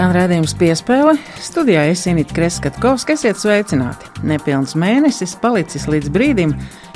Skan 0.00 0.14
redzējums 0.16 0.54
piespēle. 0.56 1.12
Studijā 1.44 1.82
es 1.90 2.06
Inīti 2.08 2.32
Kreskatkovs, 2.32 3.02
kas 3.04 3.20
iet 3.28 3.36
sveicināti. 3.36 4.08
Nepilns 4.24 4.72
mēnesis 4.72 5.34
palicis 5.42 5.84
līdz 5.92 6.08
brīdim, 6.14 6.54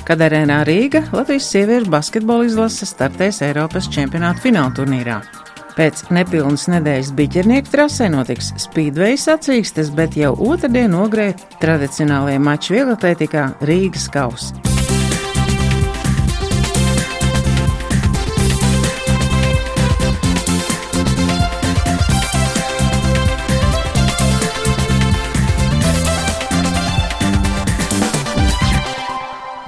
kad 0.09 0.25
arēnā 0.25 0.63
Rīga 0.65 1.03
Latvijas 1.13 1.51
sieviešu 1.53 1.93
basketbola 1.93 2.49
izlase 2.49 2.89
startēs 2.89 3.43
Eiropas 3.45 3.93
čempionāta 3.93 4.41
fināla 4.47 4.73
turnīrā. 4.81 5.21
Pēc 5.77 6.07
nepilnas 6.17 6.65
nedēļas 6.73 7.13
biķernieku 7.21 7.77
trasē 7.77 8.09
notiks 8.09 8.55
speedway 8.65 9.21
sacīkstes, 9.21 9.93
bet 9.93 10.17
jau 10.17 10.33
otrdien 10.49 10.97
nogrēja 10.97 11.37
tradicionālajie 11.61 12.41
mači 12.41 12.79
vieglatlētikā 12.79 13.51
Rīgas 13.69 14.09
kausa. 14.17 14.74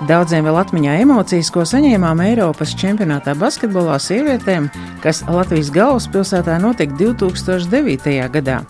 Daudziem 0.07 0.45
vēl 0.47 0.55
atmiņā 0.61 0.93
emocijas, 1.03 1.49
ko 1.51 1.65
saņēmām 1.67 2.21
Eiropas 2.23 2.77
čempionātā 2.79 3.33
basketbolā 3.41 3.97
sievietēm, 3.99 4.69
kas 5.03 5.25
Latvijas 5.27 5.73
galvaspilsētā 5.75 6.61
notika 6.63 6.95
2009. 7.01 8.15
gadā. 8.37 8.61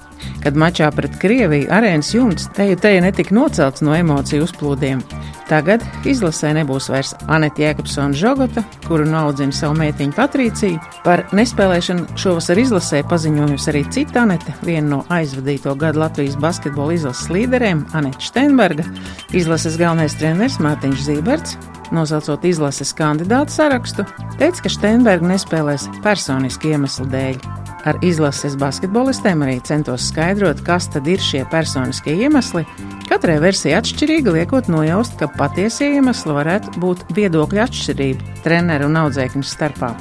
Kad 0.42 0.58
mačā 0.58 0.90
pret 0.94 1.16
Krieviju 1.20 1.70
arēnas 1.72 2.12
jumts 2.14 2.50
teju 2.56 2.76
teju 2.80 3.02
netika 3.02 3.34
nocelts 3.34 3.82
no 3.82 3.96
emociju 3.96 4.46
uzplūdiem. 4.46 5.02
Tagad 5.46 5.84
izlasē 6.06 6.50
nebūs 6.56 6.88
vairs 6.90 7.12
Anita 7.30 7.62
Jēkabsona 7.62 8.16
Žogota, 8.18 8.64
kuru 8.88 9.06
naudzina 9.06 9.54
savu 9.54 9.76
meitiņu 9.78 10.16
Patrīciju. 10.16 10.80
Par 11.04 11.22
nespēlēšanu 11.36 12.18
šovasar 12.18 12.58
izlasē 12.58 13.04
paziņojusi 13.06 13.70
arī 13.70 13.84
cita 13.94 14.24
Anita, 14.24 14.56
viena 14.66 14.88
no 14.96 15.00
aizvadīto 15.14 15.76
gadu 15.78 16.02
Latvijas 16.02 16.34
basketbola 16.42 16.98
izlases 16.98 17.30
līderiem- 17.30 17.86
Anita 17.98 18.26
Steinberga, 18.26 18.88
izlases 19.32 19.78
galvenais 19.78 20.18
treneris 20.18 20.58
Mārtiņš 20.58 21.08
Zīberts. 21.10 21.56
Nosaucot 21.94 22.44
izlases 22.48 22.90
kandidātu 22.96 23.54
sarakstu, 23.54 24.06
teica, 24.40 24.64
ka 24.64 24.72
Steinberga 24.72 25.28
nespēlēs 25.34 25.86
personiski 26.04 26.74
iemeslu 26.74 27.06
dēļ. 27.12 27.38
Ar 27.86 28.00
izlases 28.02 28.56
basketbolistiem 28.58 29.44
arī 29.46 29.60
centos 29.62 30.08
skaidrot, 30.10 30.58
kas 30.66 30.88
tad 30.90 31.06
ir 31.06 31.22
šie 31.22 31.44
personiskie 31.52 32.16
iemesli. 32.26 32.64
Katrai 33.06 33.36
versijai 33.38 33.76
atšķirīgi 33.78 34.34
liekot 34.34 34.66
nojaust, 34.72 35.14
ka 35.20 35.28
patiesie 35.30 35.92
iemesli 35.94 36.34
varētu 36.34 36.80
būt 36.82 37.04
viedokļu 37.14 37.62
atšķirība 37.62 38.40
treneru 38.42 38.88
un 38.90 38.98
audzēkņu 39.04 39.46
starpā. 39.46 39.92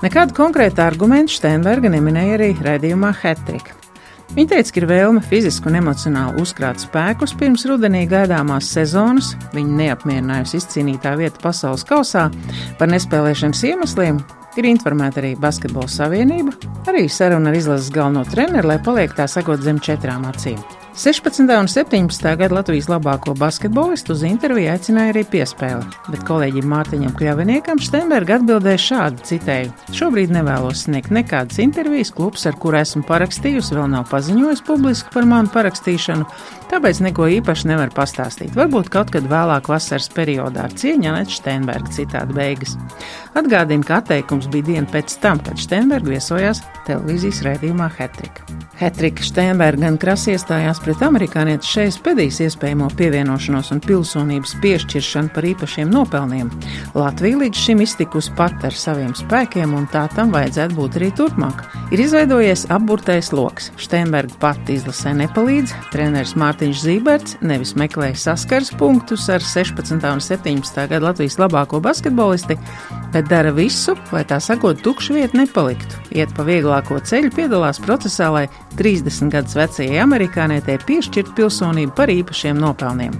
Nekādu 0.00 0.38
konkrētu 0.40 0.80
argumentu 0.86 1.36
Steinberga 1.36 1.92
neminēja 1.92 2.38
arī 2.40 2.54
raidījumā 2.64 3.12
Hetrika. 3.20 3.76
Viņa 4.36 4.50
teica, 4.52 4.72
ka 4.72 4.80
ir 4.82 4.88
vēlme 4.90 5.22
fiziski 5.24 5.70
un 5.70 5.78
emocionāli 5.80 6.42
uzkrāt 6.42 6.82
spēkus 6.84 7.32
pirms 7.38 7.64
rudenī 7.68 8.04
gaidāmās 8.10 8.68
sezonas. 8.74 9.32
Viņa 9.56 9.78
neapmierinājusi 9.82 10.60
izcīnītā 10.60 11.14
vieta 11.20 11.40
pasaules 11.42 11.86
kausā 11.88 12.28
par 12.78 12.92
nespēlēšanas 12.92 13.64
iemesliem, 13.70 14.20
Ir 14.58 14.66
informēta 14.66 15.20
arī 15.20 15.36
Basketbola 15.38 15.86
Savienība, 15.86 16.50
arī 16.90 17.04
saruna 17.12 17.52
ar 17.52 17.58
izlases 17.58 17.92
galveno 17.94 18.24
treneru, 18.26 18.72
lai 18.72 18.80
paliek 18.82 19.12
tā 19.14 19.28
sakot 19.30 19.62
zem 19.62 19.78
četrām 19.78 20.24
acīm. 20.26 20.58
16. 20.98 21.40
un 21.60 21.68
17. 21.68 22.36
gada 22.36 22.54
Latvijas 22.54 22.88
labāko 22.90 23.30
basketbolistu 23.38 24.16
uz 24.16 24.24
interviju 24.26 24.72
aicināja 24.72 25.12
arī 25.12 25.20
piespēli, 25.30 25.84
bet 26.10 26.24
kolēģim 26.26 26.66
Mārtiņam 26.72 27.12
Kļaviniekam 27.14 27.78
Steinberga 27.78 28.40
atbildēja 28.40 28.80
šādu 28.82 29.22
citēju: 29.28 29.70
Šobrīd 29.94 30.34
nevēlos 30.34 30.82
sniegt 30.88 31.14
nekādas 31.14 31.60
intervijas, 31.62 32.10
klubs, 32.10 32.48
ar 32.50 32.58
kuru 32.58 32.80
esmu 32.80 33.04
parakstījusi, 33.06 33.76
vēl 33.78 33.86
nav 33.92 34.08
paziņojis 34.10 34.64
publiski 34.66 35.14
par 35.14 35.30
manu 35.30 35.54
parakstīšanu, 35.54 36.26
tāpēc 36.70 37.02
neko 37.04 37.28
īpaši 37.38 37.70
nevaru 37.72 37.94
pastāstīt. 37.96 38.54
Varbūt 38.56 38.90
kaut 38.92 39.12
kad 39.14 39.26
vēlāk 39.28 39.70
vasaras 39.70 40.10
periodā 40.14 40.66
ar 40.68 40.76
cieņu 40.78 41.10
Anets 41.12 41.40
Steinberga 41.40 41.92
citādi 41.94 42.36
beigas. 42.36 42.76
Atgādina, 43.38 43.84
ka 43.86 44.00
atteikums 44.02 44.48
bija 44.52 44.70
diena 44.72 44.88
pēc 44.90 45.18
tam, 45.22 45.40
kad 45.44 45.60
Steinberga 45.60 46.16
viesojās 46.16 46.62
televīzijas 46.88 47.42
raidījumā 47.46 47.90
Hetrika. 47.98 48.46
Hetrika 48.78 49.24
Steinberga 49.26 49.84
gan 49.84 49.98
krasi 49.98 50.32
iestājās 50.34 50.80
pret 50.84 51.02
amerikāniešu 51.02 51.70
šeit 51.72 51.98
pedīs 52.04 52.38
iespējamo 52.44 52.88
pievienošanos 52.98 53.72
un 53.74 53.82
pilsonības 53.84 54.54
piešķiršanu 54.62 55.32
par 55.34 55.46
īpašiem 55.48 55.90
nopelniem. 55.92 56.50
Latvija 56.98 57.40
līdz 57.42 57.64
šim 57.64 57.82
iztikusi 57.84 58.34
pat 58.38 58.64
ar 58.68 58.74
saviem 58.74 59.14
spēkiem, 59.18 59.74
un 59.74 59.88
tā 59.92 60.06
tam 60.14 60.32
vajadzētu 60.34 60.78
būt 60.78 60.98
arī 61.00 61.10
turpmāk. 61.18 61.64
Ir 61.94 62.04
izveidojies 62.04 62.66
apburtais 62.74 63.32
lokus. 63.34 63.72
Steinberga 63.82 64.38
pati 64.42 64.78
izlasē 64.78 65.14
nepalīdz, 65.24 65.74
treneris 65.92 66.36
Mārtiņš 66.58 66.80
Zīberts 66.82 67.34
nevis 67.46 67.70
meklēja 67.78 68.16
saskars 68.18 68.72
punktus 68.74 69.28
ar 69.30 69.38
16. 69.46 69.92
un 69.94 70.18
17. 70.18 70.80
gada 70.90 70.98
Latvijas 71.04 71.36
labāko 71.38 71.78
basketbolisti, 71.78 72.56
bet 73.14 73.28
dara 73.30 73.52
visu, 73.54 73.94
lai 74.10 74.24
tā 74.26 74.40
sakot, 74.42 74.82
tukša 74.82 75.14
vieta 75.14 75.38
nepaliktu. 75.38 76.02
Iet 76.18 76.34
pa 76.34 76.42
vieglāko 76.42 76.98
ceļu, 76.98 77.30
piedalās 77.38 77.78
procesā, 77.78 78.32
lai 78.34 78.44
30 78.74 79.30
gadus 79.36 79.54
vecajai 79.54 80.02
amerikānietei 80.02 80.80
piešķirt 80.82 81.30
pilsonību 81.38 81.94
par 81.94 82.10
īpašiem 82.10 82.58
nopelniem. 82.58 83.14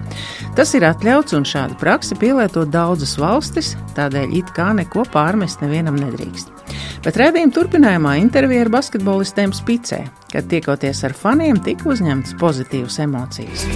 Tas 0.59 0.75
ir 0.75 0.91
atļauts 0.91 1.39
un 1.39 1.47
šādu 1.47 1.79
praksi 1.79 2.19
pielieto 2.19 2.67
daudzas 2.67 3.15
valstis, 3.23 3.77
tādēļ 3.95 4.35
it 4.43 4.51
kā 4.59 4.73
neko 4.83 5.07
pārmest 5.15 5.63
nevienam 5.63 6.03
nedrīkst. 6.03 6.58
Bet 7.05 7.21
redzējuma 7.21 7.55
turpinājumā 7.55 8.17
intervija 8.23 8.67
ar 8.67 8.73
basketbolistiem 8.79 9.55
Spicē, 9.57 10.05
kad 10.33 10.51
tiekoties 10.51 11.05
ar 11.09 11.17
faniem, 11.17 11.63
tika 11.65 11.91
uzņemtas 11.95 12.37
pozitīvas 12.41 13.01
emocijas 13.07 13.69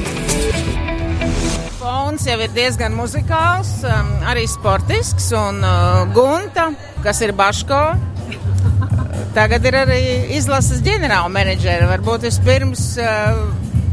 fons 2.12 2.26
jau 2.28 2.34
ir 2.44 2.50
diezgan 2.52 2.92
muzikāls, 2.92 3.70
um, 3.88 4.08
arī 4.28 4.42
sportisks. 4.50 5.30
Un 5.32 5.62
uh, 5.64 6.02
Gunta, 6.12 6.68
kas 7.04 7.22
ir 7.24 7.32
Baško, 7.32 7.78
tagad 9.36 9.64
ir 9.64 9.78
arī 9.80 10.02
izlases 10.36 10.82
ģenerāla 10.84 11.30
menedžera. 11.32 11.88
Varbūt 11.94 12.26
vispirms. 12.28 12.84
Uh, 13.00 13.46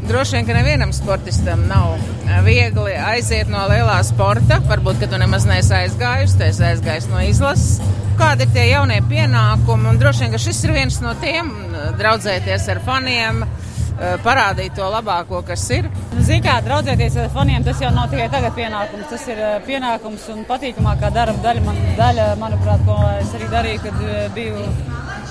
droši 0.09 0.35
vien, 0.35 0.49
ka 0.49 0.57
nevienam 0.57 0.91
sportistam 0.95 1.63
nav 1.69 1.95
uh, 1.95 2.35
viegli 2.43 2.97
aiziet 2.97 3.47
no 3.47 3.63
lielā 3.71 4.01
sporta. 4.03 4.59
Varbūt, 4.67 4.99
ka 4.99 5.11
tu 5.13 5.21
nemaz 5.21 5.47
neesi 5.47 5.71
aizgājis, 5.79 6.35
tu 6.35 6.47
esi 6.49 6.67
aizgājis 6.73 7.07
no 7.13 7.23
izlases. 7.23 7.79
Kādi 8.19 8.43
ir 8.43 8.49
tie 8.51 8.63
jaunie 8.67 8.97
pienākumi? 9.07 9.93
Droši 9.99 10.25
vien, 10.25 10.33
ka 10.33 10.39
šis 10.43 10.57
ir 10.67 10.73
viens 10.75 10.97
no 10.99 11.13
tiem 11.21 11.53
uh,- 11.53 11.83
draudzēties 11.99 12.65
ar 12.73 12.81
faniem, 12.83 13.37
uh, 13.45 14.15
parādīt 14.25 14.73
to 14.75 14.89
labāko, 14.91 15.39
kas 15.47 15.63
ir. 15.71 15.87
Zinām, 16.17 16.41
kā 16.43 16.55
draudzēties 16.65 17.15
ar 17.23 17.29
faniem, 17.31 17.63
tas 17.63 17.79
jau 17.79 17.91
nav 17.95 18.09
tikai 18.11 18.25
tagad 18.33 18.57
pienākums. 18.57 19.05
Tas 19.13 19.23
ir 19.31 19.39
eh, 19.39 19.53
pienākums 19.63 20.25
un 20.33 20.43
patīkamākā 20.49 21.13
darba 21.15 21.39
daļa, 21.45 21.63
man, 21.63 21.79
daļa 21.95 22.25
manuprāt, 22.41 22.83
ko 22.89 22.97
es 23.21 23.31
arī 23.39 23.47
darīju, 23.53 23.85
kad 23.87 24.03
biju. 24.35 24.67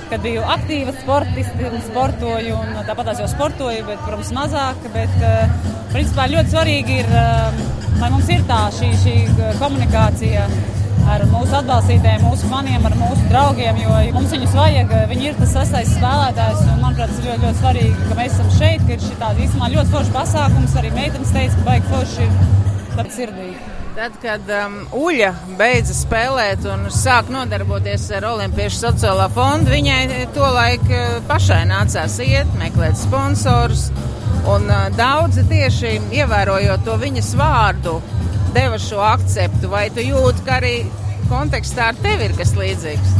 Kad 0.09 0.22
biju 0.25 0.41
aktīva 0.41 0.94
sportiste 1.03 1.69
un 1.69 1.82
sportoju, 1.84 2.54
un 2.56 2.78
tāpat 2.88 3.10
es 3.12 3.19
jau 3.21 3.27
sportoju, 3.28 3.84
bet, 3.84 4.00
protams, 4.06 4.32
mazāk. 4.32 4.88
Bet, 4.94 5.12
principā, 5.93 6.25
ļoti 6.32 6.54
svarīgi 6.54 6.98
ir, 7.03 7.12
lai 8.00 8.09
mums 8.15 8.32
ir 8.32 8.48
tā 8.48 8.62
šī, 8.78 8.88
šī 9.04 9.16
komunikācija 9.60 10.48
ar 11.09 11.25
mūsu 11.31 11.57
atbalstītājiem, 11.60 12.27
mūsu 12.27 12.51
faniem, 12.51 12.84
ar 12.89 12.97
mūsu 12.99 13.25
draugiem, 13.31 13.81
jo 13.84 13.97
mums 14.16 14.34
viņus 14.34 14.59
vajag. 14.59 14.93
Viņi 15.13 15.31
ir 15.31 15.41
tas 15.41 15.55
sastais 15.57 15.95
spēlētājs, 15.97 16.63
un 16.66 16.84
manuprāt, 16.84 17.10
tas 17.15 17.22
ir 17.22 17.31
ļoti, 17.31 17.47
ļoti 17.47 17.63
svarīgi, 17.63 17.97
ka 18.10 18.21
mēs 18.21 18.37
esam 18.37 18.53
šeit, 18.59 18.84
ka 18.84 18.95
ir 18.95 19.03
šī 19.07 19.16
tāda 19.22 19.45
īstenībā 19.47 19.72
ļoti 19.77 19.95
forša 19.97 20.15
pasākums. 20.19 20.78
Arī 20.83 20.95
meitenes 20.97 21.34
teica, 21.34 21.59
ka 21.59 21.66
baigi 21.72 21.93
forši 21.95 22.28
ir 22.28 22.39
tāda 22.95 23.10
sirdīga. 23.16 23.75
Tad, 23.99 24.15
kad 24.22 24.51
um, 24.55 24.75
Uļa 24.95 25.33
beidza 25.59 25.95
spēlēt 25.97 26.63
un 26.71 26.84
sāk 26.95 27.33
nodarboties 27.34 28.05
ar 28.15 28.28
Olimpiešu 28.28 28.84
sociālā 28.84 29.27
fondu, 29.34 29.72
viņai 29.75 30.28
tolaik 30.37 30.84
uh, 30.87 31.16
pašai 31.27 31.65
nācās 31.66 32.21
iet, 32.22 32.53
meklēt 32.60 33.01
sponsorus. 33.01 33.89
Un 34.47 34.71
uh, 34.71 34.87
daudzi 34.95 35.43
tieši 35.51 35.97
ievērojot 36.15 36.87
to 36.87 36.95
viņas 37.03 37.33
vārdu, 37.41 37.97
deva 38.54 38.78
šo 38.80 39.00
akceptu, 39.04 39.68
vai 39.72 39.89
tu 39.95 40.04
jūti, 40.04 40.45
ka 40.47 40.59
arī 40.60 40.74
kontekstā 41.28 41.92
ar 41.92 41.98
tevi 42.03 42.28
ir 42.28 42.36
kas 42.39 42.54
līdzīgs? 42.56 43.16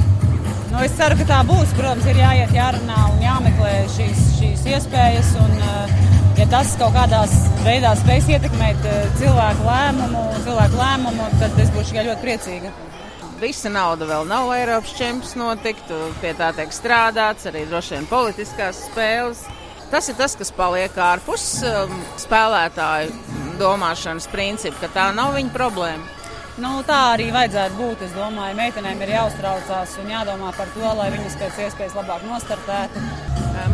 Nu, 0.69 0.81
es 0.85 0.93
ceru, 0.99 1.17
ka 1.21 1.27
tā 1.29 1.39
būs. 1.49 1.73
Protams, 1.77 2.07
ir 2.11 2.21
jāiet, 2.21 2.53
jārunā 2.53 2.99
un 3.13 3.23
jāmeklē 3.25 3.73
šīs, 3.95 4.25
šīs 4.37 4.67
iespējas. 4.75 5.33
Un, 5.41 5.55
eh, 5.65 5.95
ja 6.41 6.47
tas 6.53 6.75
kaut 6.81 6.93
kādā 6.97 7.23
veidā 7.65 7.95
spēs 7.97 8.29
ietekmēt 8.35 8.85
eh, 8.89 9.09
cilvēku 9.21 9.65
lēmumu, 9.69 10.27
cilvēku 10.45 10.81
lēmumu, 10.83 11.31
tad 11.41 11.57
es 11.65 11.73
būšu 11.73 11.95
tikai 11.95 12.07
ļoti 12.11 12.25
priecīga. 12.27 12.75
Visa 13.41 13.71
nauda 13.71 14.05
vēl 14.09 14.27
nav 14.29 14.51
Eiropas 14.53 14.97
čempions 14.99 15.37
notikt, 15.39 15.93
pie 16.21 16.33
tā 16.35 16.51
tiek 16.57 16.73
strādāts, 16.75 17.47
arī 17.47 17.65
droši 17.71 17.95
vien 17.97 18.09
politiskās 18.11 18.83
spēles. 18.89 19.45
Tas 19.93 20.11
ir 20.11 20.19
tas, 20.19 20.35
kas 20.37 20.51
paliek 20.53 20.93
ārpus 21.01 21.63
um, 21.65 21.95
spēlētāju 22.21 23.47
domāšanas 23.61 24.31
principu, 24.33 24.79
ka 24.83 24.93
tā 24.95 25.11
nav 25.17 25.35
viņa 25.37 25.53
problēma. 25.55 26.15
Nu, 26.59 26.81
tā 26.83 26.97
arī 27.13 27.29
vajadzētu 27.31 27.77
būt. 27.79 28.01
Es 28.09 28.15
domāju, 28.17 28.57
meitenēm 28.59 29.03
ir 29.05 29.13
jāuztraucās 29.15 29.93
un 30.03 30.09
jādomā 30.11 30.51
par 30.57 30.71
to, 30.75 30.89
lai 30.99 31.07
viņas 31.15 31.37
pēc 31.39 31.61
iespējas 31.69 31.95
labāk 32.01 32.25
nostartētu. 32.27 33.03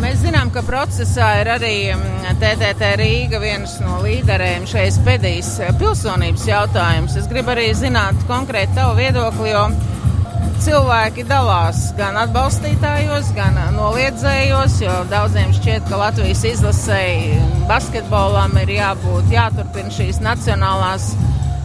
Mēs 0.02 0.20
zinām, 0.20 0.50
ka 0.52 0.60
procesā 0.64 1.30
ir 1.40 1.50
arī 1.54 1.74
TTT 2.40 2.90
Rīga 3.00 3.40
viens 3.40 3.78
no 3.84 4.02
līderiem 4.04 4.68
šeit 4.68 5.00
pēdējais 5.06 5.50
pilsonības 5.80 6.44
jautājums. 6.48 7.16
Es 7.20 7.28
gribu 7.30 7.54
arī 7.54 7.70
zināt 7.76 8.20
konkrēti 8.28 8.76
tavu 8.76 8.98
viedokli, 9.00 9.52
jo 9.54 9.64
cilvēki 10.64 11.26
dalās 11.28 11.90
gan 11.98 12.16
atbalstītājos, 12.22 13.30
gan 13.36 13.58
noliedzējos, 13.76 14.78
jo 14.84 14.94
daudziem 15.10 15.52
šķiet, 15.56 15.84
ka 15.90 16.00
Latvijas 16.00 16.44
izlasēji 16.54 17.38
basketbolam 17.68 18.56
ir 18.62 18.74
jābūt, 18.78 19.30
jāturpina 19.34 19.92
šīs 19.92 20.22
nacionālās 20.24 21.12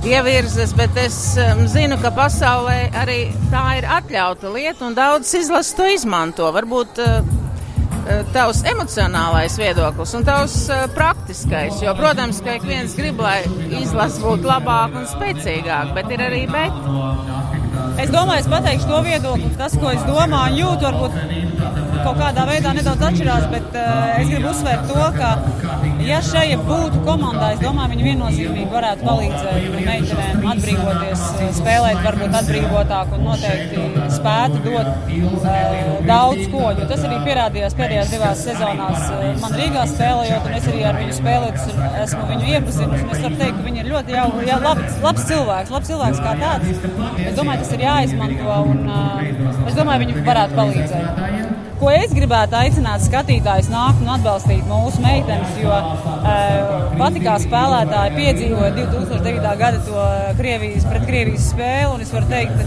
ievirzes, 0.08 0.74
bet 0.78 0.96
es 1.00 1.18
um, 1.40 1.66
zinu, 1.68 1.98
ka 2.02 2.12
pasaulē 2.16 2.78
arī 3.02 3.20
tā 3.52 3.66
ir 3.80 3.88
atļauta 4.00 4.52
lieta 4.54 4.88
un 4.88 4.96
daudz 4.98 5.32
izlases 5.36 5.76
to 5.76 5.88
izmanto. 5.92 6.48
Varbūt 6.56 7.02
uh, 7.04 7.20
uh, 7.20 8.22
tavs 8.36 8.64
emocionālais 8.70 9.58
viedoklis 9.60 10.16
un 10.20 10.28
tavs 10.28 10.62
uh, 10.72 10.86
praktiskais, 10.96 11.82
jo, 11.84 11.96
protams, 12.00 12.40
ka 12.46 12.56
ik 12.60 12.68
viens 12.68 12.96
grib, 13.00 13.20
lai 13.24 13.42
izlase 13.82 14.24
būtu 14.24 14.48
labāka 14.50 15.04
un 15.04 15.12
spēcīgāka, 15.12 15.96
bet 16.00 16.16
ir 16.16 16.26
arī 16.30 16.46
bet. 16.52 17.29
Es 18.00 18.12
domāju, 18.14 18.46
es 18.46 18.48
pateikšu 18.48 18.88
to 18.88 19.00
viedokli, 19.04 19.50
tas, 19.60 19.76
ko 19.76 19.92
es 19.92 20.04
domāju. 20.08 20.54
Un 20.54 20.60
jūtu, 20.62 20.86
varbūt 20.88 21.89
kaut 22.04 22.20
kādā 22.20 22.46
veidā 22.50 22.74
nedaudz 22.78 23.06
atšķirās, 23.10 23.48
bet 23.54 23.78
uh, 23.78 24.20
es 24.20 24.32
gribu 24.32 24.52
uzsvērt 24.52 24.88
to, 24.90 25.06
ka, 25.18 25.32
ja 26.06 26.20
šeit 26.26 26.64
būtu 26.68 27.04
komandā, 27.08 27.52
es 27.56 27.62
domāju, 27.64 27.94
viņi 27.94 28.08
viennozīmīgi 28.10 28.70
varētu 28.74 29.08
palīdzēt 29.08 29.78
meitenēm 29.88 30.48
atbrīvoties, 30.54 31.26
eh, 31.40 31.52
spēlēt 31.60 32.02
varbūt 32.06 32.38
atbrīvotāk 32.42 33.16
un 33.18 33.26
noteikti 33.30 34.08
spētu 34.16 34.64
dot 34.66 34.90
uh, 34.90 36.00
daudz 36.08 36.46
ko, 36.54 36.66
jo 36.78 36.90
tas 36.90 37.06
arī 37.08 37.20
pierādījās 37.28 37.78
pēdējās 37.80 38.14
divās 38.16 38.46
sezonās 38.48 39.10
man 39.42 39.56
Rīgā 39.60 39.86
spēlējot, 39.90 40.48
un 40.48 40.58
es 40.58 40.68
arī 40.72 40.84
ar 40.90 40.98
viņu 41.00 41.16
spēlēt, 41.20 41.62
esmu 42.04 42.26
viņu 42.32 42.50
iepazinusi, 42.54 43.06
es 43.06 43.24
varu 43.26 43.40
teikt, 43.42 43.60
ka 43.60 43.68
viņi 43.68 43.84
ir 43.84 43.92
ļoti 43.94 44.16
jau, 44.16 44.28
jā, 44.48 44.58
labs, 44.64 44.98
labs 45.06 45.28
cilvēks, 45.30 45.76
labs 45.76 45.92
cilvēks 45.92 46.24
kā 46.26 46.36
tāds. 46.44 46.90
Es 47.26 47.38
domāju, 47.38 47.64
tas 47.64 47.76
ir 47.76 47.86
jāizmanto, 47.86 48.58
un 48.74 48.84
uh, 48.88 49.24
es 49.68 49.80
domāju, 49.80 50.06
viņi 50.06 50.28
varētu 50.28 50.60
palīdzēt 50.60 51.49
ko 51.80 51.90
es 51.94 52.12
gribētu 52.16 52.58
aicināt 52.60 53.04
skatītājus 53.06 53.70
nākt 53.72 54.04
un 54.04 54.12
atbalstīt 54.18 54.68
mūsu 54.68 55.02
meitenes, 55.04 55.56
jo 55.62 55.72
uh, 55.72 56.92
pati 57.00 57.24
kā 57.24 57.38
spēlētāji 57.46 58.16
piedzīvoja 58.18 58.72
2009. 58.78 59.58
gada 59.64 59.82
to 59.88 60.06
Krievijas 60.40 60.88
pret 60.90 61.08
Krievijas 61.08 61.50
spēli, 61.54 61.92
un 61.96 62.06
es 62.06 62.16
varu 62.16 62.32
teikt, 62.32 62.64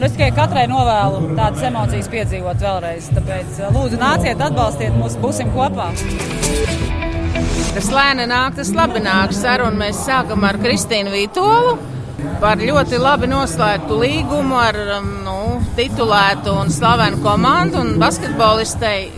Nu, 0.00 0.06
es 0.06 0.14
tikai 0.14 0.30
katrai 0.32 0.62
novēlu 0.64 1.34
tādas 1.36 1.60
emocijas 1.68 2.06
piedzīvot 2.08 2.62
vēlreiz. 2.64 3.10
Tāpēc, 3.12 3.58
lūdzu, 3.74 3.98
nāciet, 4.00 4.40
atbalstiet 4.40 4.96
mūs, 4.96 5.18
būsim 5.20 5.52
kopā. 5.52 5.90
Tas 7.74 7.92
lēni 7.92 8.24
nāk, 8.30 8.56
tas 8.56 8.72
labi 8.72 9.04
nāk. 9.04 9.36
Sarunu 9.36 9.76
mēs 9.82 10.00
sākam 10.06 10.48
ar 10.48 10.56
Kristīnu 10.64 11.12
Vītolu 11.12 11.76
par 12.40 12.60
ļoti 12.60 12.98
labi 13.00 13.28
noslēgtu 13.30 13.96
līgumu 14.00 14.56
ar 14.60 14.78
um, 14.98 15.08
nu, 15.26 15.38
titulētu 15.76 16.54
un 16.62 16.72
slavenu 16.72 17.20
komandu 17.24 17.82
un 17.82 17.96
basketbolistei. 18.00 19.10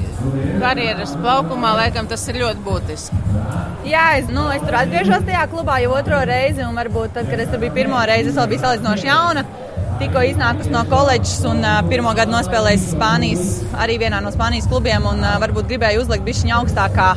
Karjeras 0.62 1.16
plaukumā, 1.18 1.72
laikam, 1.80 2.06
tas 2.10 2.22
ir 2.30 2.38
ļoti 2.44 2.62
būtiski. 2.62 3.22
Jā, 3.88 4.04
es, 4.20 4.28
nu, 4.30 4.44
es 4.54 4.62
tur 4.62 4.76
atgriežos 4.78 5.24
tajā 5.26 5.42
klubā 5.50 5.80
jau 5.82 5.96
otro 5.98 6.20
reizi, 6.28 6.62
un 6.62 6.78
varbūt 6.78 7.16
tad, 7.16 7.26
kad 7.30 7.42
es 7.42 7.50
tur 7.50 7.58
biju 7.62 7.74
pirmo 7.74 8.02
reizi, 8.06 8.30
es 8.30 8.38
vēl 8.38 8.50
biju 8.52 8.62
salīdzinoši 8.62 9.08
jauna. 9.10 9.42
Tikko 10.02 10.22
iznākusi 10.26 10.70
no 10.74 10.82
koledžas 10.90 11.42
un 11.50 11.62
uh, 11.62 11.80
pirmo 11.90 12.14
gadu 12.18 12.34
nospēlējusi 12.34 12.94
Spānijas, 12.94 13.50
arī 13.82 13.98
vienā 14.02 14.22
no 14.22 14.30
Spānijas 14.34 14.70
klubiem, 14.70 15.06
un 15.10 15.22
uh, 15.22 15.34
varbūt 15.42 15.70
gribēju 15.70 16.06
uzlikt 16.06 16.26
bišķiņu 16.30 16.56
augstākā 16.60 17.10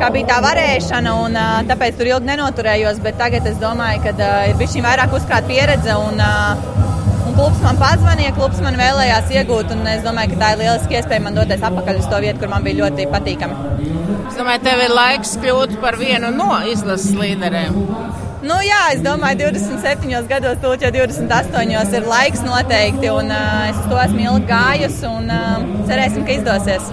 kā 0.00 0.10
bija 0.14 0.28
tā 0.30 0.38
varēšana, 0.44 1.14
un 1.24 1.38
uh, 1.38 1.52
tāpēc 1.68 1.98
tur 1.98 2.10
ilgi 2.10 2.30
nenoturējos. 2.30 3.00
Bet 3.04 3.18
tagad 3.20 3.46
es 3.48 3.58
domāju, 3.62 4.02
ka 4.04 4.14
uh, 4.16 4.34
ir 4.50 4.58
bijis 4.60 4.76
šī 4.76 4.84
vairāk 4.84 5.16
uzkrāta 5.16 5.48
pieredze. 5.50 5.96
Un, 5.96 6.20
uh, 6.20 6.84
un 7.26 7.36
klubs 7.38 7.62
man 7.64 7.80
pazvanīja, 7.80 8.34
klubs 8.36 8.60
man 8.64 8.78
vēlējās 8.80 9.32
iegūt, 9.38 9.72
un 9.76 9.88
es 9.94 10.04
domāju, 10.06 10.34
ka 10.34 10.42
tā 10.42 10.52
ir 10.54 10.62
lieliski 10.64 11.00
iespēja 11.00 11.24
man 11.26 11.38
doties 11.38 11.64
atpakaļ 11.70 12.02
uz 12.02 12.10
to 12.12 12.22
vietu, 12.24 12.42
kur 12.44 12.52
man 12.52 12.66
bija 12.66 12.84
ļoti 12.84 13.08
patīkami. 13.12 13.58
Es 14.26 14.38
domāju, 14.38 14.64
tev 14.66 14.84
ir 14.84 14.94
laiks 14.94 15.36
kļūt 15.42 15.76
par 15.82 15.98
vienu 16.00 16.32
no 16.34 16.52
izlases 16.68 17.16
līderiem. 17.16 18.25
Nu, 18.46 18.56
jā, 18.62 18.78
es 18.94 19.00
domāju, 19.02 19.48
27 19.56 20.28
gados, 20.30 20.58
tūlīt 20.62 20.84
jau 20.84 20.90
28 20.94 21.96
ir 21.98 22.04
laiks 22.06 22.44
noteikti, 22.46 23.08
un 23.10 23.32
uh, 23.34 23.64
es 23.72 23.80
to 23.90 23.98
esmu 23.98 24.22
ilgi 24.22 24.46
gājusi, 24.50 25.08
un 25.10 25.32
uh, 25.34 25.64
cerēsim, 25.88 26.22
ka 26.28 26.36
izdosies. 26.36 26.86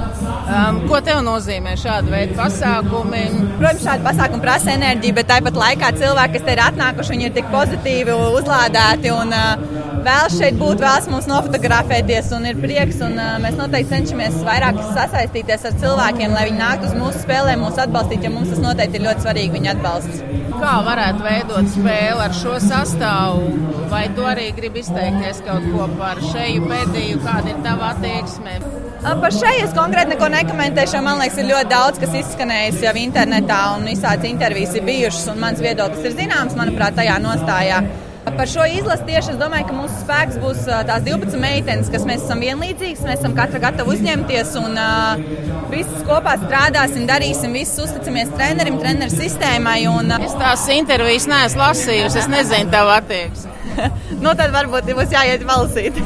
Um, 0.43 0.79
ko 0.89 0.97
tev 1.05 1.21
nozīmē 1.25 1.75
šāda 1.77 2.09
veida 2.09 2.37
pasākumi? 2.39 3.21
Protams, 3.59 3.85
šādi 3.85 4.07
pasākumi 4.07 4.45
prasa 4.47 4.73
enerģiju, 4.73 5.17
bet 5.19 5.29
tāpat 5.29 5.59
laikā 5.61 5.93
cilvēki, 6.01 6.39
kas 6.39 6.47
te 6.47 6.55
ir 6.57 6.63
atnākuši, 6.65 7.13
viņi 7.13 7.29
ir 7.29 7.35
tik 7.37 7.53
pozitīvi 7.53 8.17
uzlādēti 8.39 9.13
un 9.13 9.37
uh, 9.37 9.82
vēlas 10.05 10.35
šeit 10.37 10.57
būt, 10.59 10.81
vēlas 10.83 11.07
mums 11.11 11.27
nofotografēties 11.29 12.31
un 12.37 12.47
ir 12.49 12.59
prieks. 12.61 12.99
Un, 13.05 13.17
uh, 13.17 13.35
mēs 13.43 13.57
noteikti 13.59 13.93
cenšamies 13.95 14.37
vairāk 14.45 14.79
sasaistīties 14.95 15.67
ar 15.69 15.77
cilvēkiem, 15.81 16.35
lai 16.35 16.47
viņi 16.49 16.61
nāktu 16.61 16.89
uz 16.89 16.95
mūsu 16.99 17.23
spēlēm, 17.23 17.63
mūs 17.63 17.81
atbalstītu, 17.83 18.27
jo 18.27 18.33
mums 18.35 18.53
tas 18.53 18.63
noteikti 18.63 18.99
ir 18.99 19.07
ļoti 19.07 19.25
svarīgi 19.27 19.57
viņa 19.57 19.73
atbalsts. 19.77 20.23
Kā 20.53 20.75
varētu 20.85 21.25
veidot 21.25 21.73
spēli 21.73 22.23
ar 22.27 22.37
šo 22.37 22.59
sastāvu? 22.63 23.49
Vai 23.93 24.05
tu 24.15 24.25
arī 24.25 24.47
gribi 24.55 24.81
izteikties 24.81 25.43
kaut 25.45 25.65
ko 25.73 25.89
par 25.99 26.21
šeju 26.23 26.63
pēdējo, 26.69 27.19
kāda 27.25 27.51
ir 27.51 27.59
tava 27.65 27.91
attieksme? 27.93 28.55
Par 29.03 29.35
šeju 29.35 29.65
es 29.65 29.75
konkrēti 29.75 30.13
neko 30.13 30.29
nekomentēšu. 30.31 31.01
Man 31.03 31.19
liekas, 31.19 31.41
ir 31.41 31.49
ļoti 31.49 31.69
daudz, 31.73 31.99
kas 31.99 32.15
izskanējis 32.21 32.85
jau 32.85 32.93
internetā, 33.01 33.59
un 33.75 33.89
visādas 33.91 34.29
intervijas 34.29 34.77
ir 34.79 34.87
bijušas, 34.87 35.27
un 35.33 35.43
mans 35.43 35.59
viedoklis 35.63 36.07
ir 36.07 36.15
zināms, 36.21 36.55
manuprāt, 36.55 36.95
tajā 37.01 37.19
nostājā. 37.23 37.83
Par 38.23 38.47
šo 38.47 38.63
izlasi 38.65 39.03
tieši 39.07 39.33
es 39.33 39.39
domāju, 39.39 39.65
ka 39.67 39.75
mūsu 39.75 39.97
spēks 39.99 40.37
būs 40.39 40.61
tās 40.87 41.03
12 41.03 41.35
meitenes, 41.41 41.89
kas 41.91 42.05
mēs 42.07 42.23
esam 42.23 42.39
vienlīdzīgas, 42.43 43.03
mēs 43.03 43.19
esam 43.19 43.35
katra 43.35 43.59
gatavi 43.65 43.97
uzņemties 43.97 44.53
un 44.61 44.79
uh, 44.79 45.23
visas 45.71 46.05
kopā 46.07 46.37
strādāsim, 46.41 47.03
darīsim, 47.09 47.55
visus 47.59 47.83
uzticamies 47.89 48.31
trenerim, 48.33 48.79
treneru 48.79 49.11
sistēmai. 49.11 49.81
Un, 49.91 50.13
uh, 50.15 50.23
es 50.23 50.35
tās 50.39 50.63
intervijas 50.71 51.27
neesmu 51.29 51.65
lasījusi, 51.65 52.21
es 52.23 52.29
nezinu 52.31 52.71
tavu 52.73 52.93
attieksmi. 52.95 53.51
nu, 54.23 54.31
tad 54.39 54.53
varbūt 54.55 54.93
būs 54.95 55.11
jāiet 55.13 55.43
valsīt. 55.49 55.99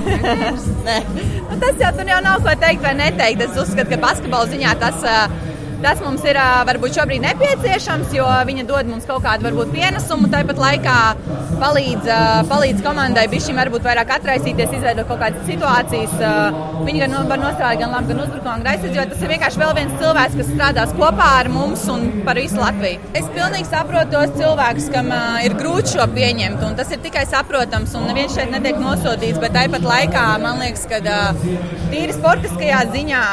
nu, 1.50 1.59
tas 1.62 1.83
jau 1.83 1.93
tur 2.00 2.15
jau 2.15 2.24
nav 2.25 2.41
ko 2.41 2.57
teikt 2.65 2.81
vai 2.86 2.97
neteikt. 2.97 3.45
Es 3.45 3.62
uzskatu, 3.62 3.93
ka 3.93 4.01
basketbola 4.09 4.50
ziņā 4.55 4.74
tas. 4.81 5.05
Uh, 5.05 5.46
Tas 5.77 6.00
mums 6.01 6.24
ir 6.25 6.38
varbūt 6.67 6.98
šobrīd 6.98 7.22
nepieciešams, 7.22 8.13
jo 8.17 8.25
viņa 8.50 8.63
dod 8.69 8.89
mums 8.89 9.05
kaut 9.07 9.22
kādu 9.25 9.46
varbūt 9.46 9.69
pienesumu, 9.75 10.29
tāpat 10.34 10.57
laikā 10.62 10.96
palīdz, 11.62 12.10
palīdz 12.50 12.81
komandai 12.86 13.27
bišķiņ 13.31 13.60
varbūt 13.62 13.86
vairāk 13.86 14.13
atraisīties, 14.17 14.74
izveidot 14.77 15.07
kaut 15.10 15.22
kādas 15.22 15.46
situācijas. 15.50 16.15
Viņi 16.88 17.03
gan 17.03 17.15
var 17.29 17.41
nostrādāt 17.41 17.81
gan 17.81 17.93
labi, 17.93 18.12
gan 18.12 18.24
uzbrukumā, 18.25 18.55
gan 18.62 18.72
aizsardzībā. 18.74 19.05
Tas 19.12 19.22
ir 19.22 19.31
vienkārši 19.34 19.62
vēl 19.62 19.74
viens 19.77 19.96
cilvēks, 20.01 20.38
kas 20.39 20.51
strādās 20.51 20.93
kopā 20.98 21.29
ar 21.43 21.51
mums 21.53 21.86
un 21.93 22.05
par 22.27 22.41
visu 22.41 22.57
Latviju. 22.62 23.12
Es 23.17 23.29
pilnīgi 23.36 23.69
saprotu 23.69 24.13
tos 24.15 24.34
cilvēkus, 24.38 24.89
kam 24.93 25.12
ir 25.46 25.57
grūti 25.62 25.96
šo 25.96 26.07
pieņemt, 26.13 26.63
un 26.67 26.77
tas 26.79 26.93
ir 26.93 27.01
tikai 27.05 27.25
saprotams, 27.29 27.93
un 27.98 28.10
neviens 28.10 28.34
šeit 28.38 28.53
netiek 28.53 28.81
nosodīts, 28.81 29.41
bet 29.43 29.55
tāpat 29.57 29.86
laikā 29.86 30.25
man 30.43 30.62
liekas, 30.63 30.86
ka 30.89 31.01
tīri 31.91 32.17
sportiskajā 32.17 32.84
ziņā 32.93 33.24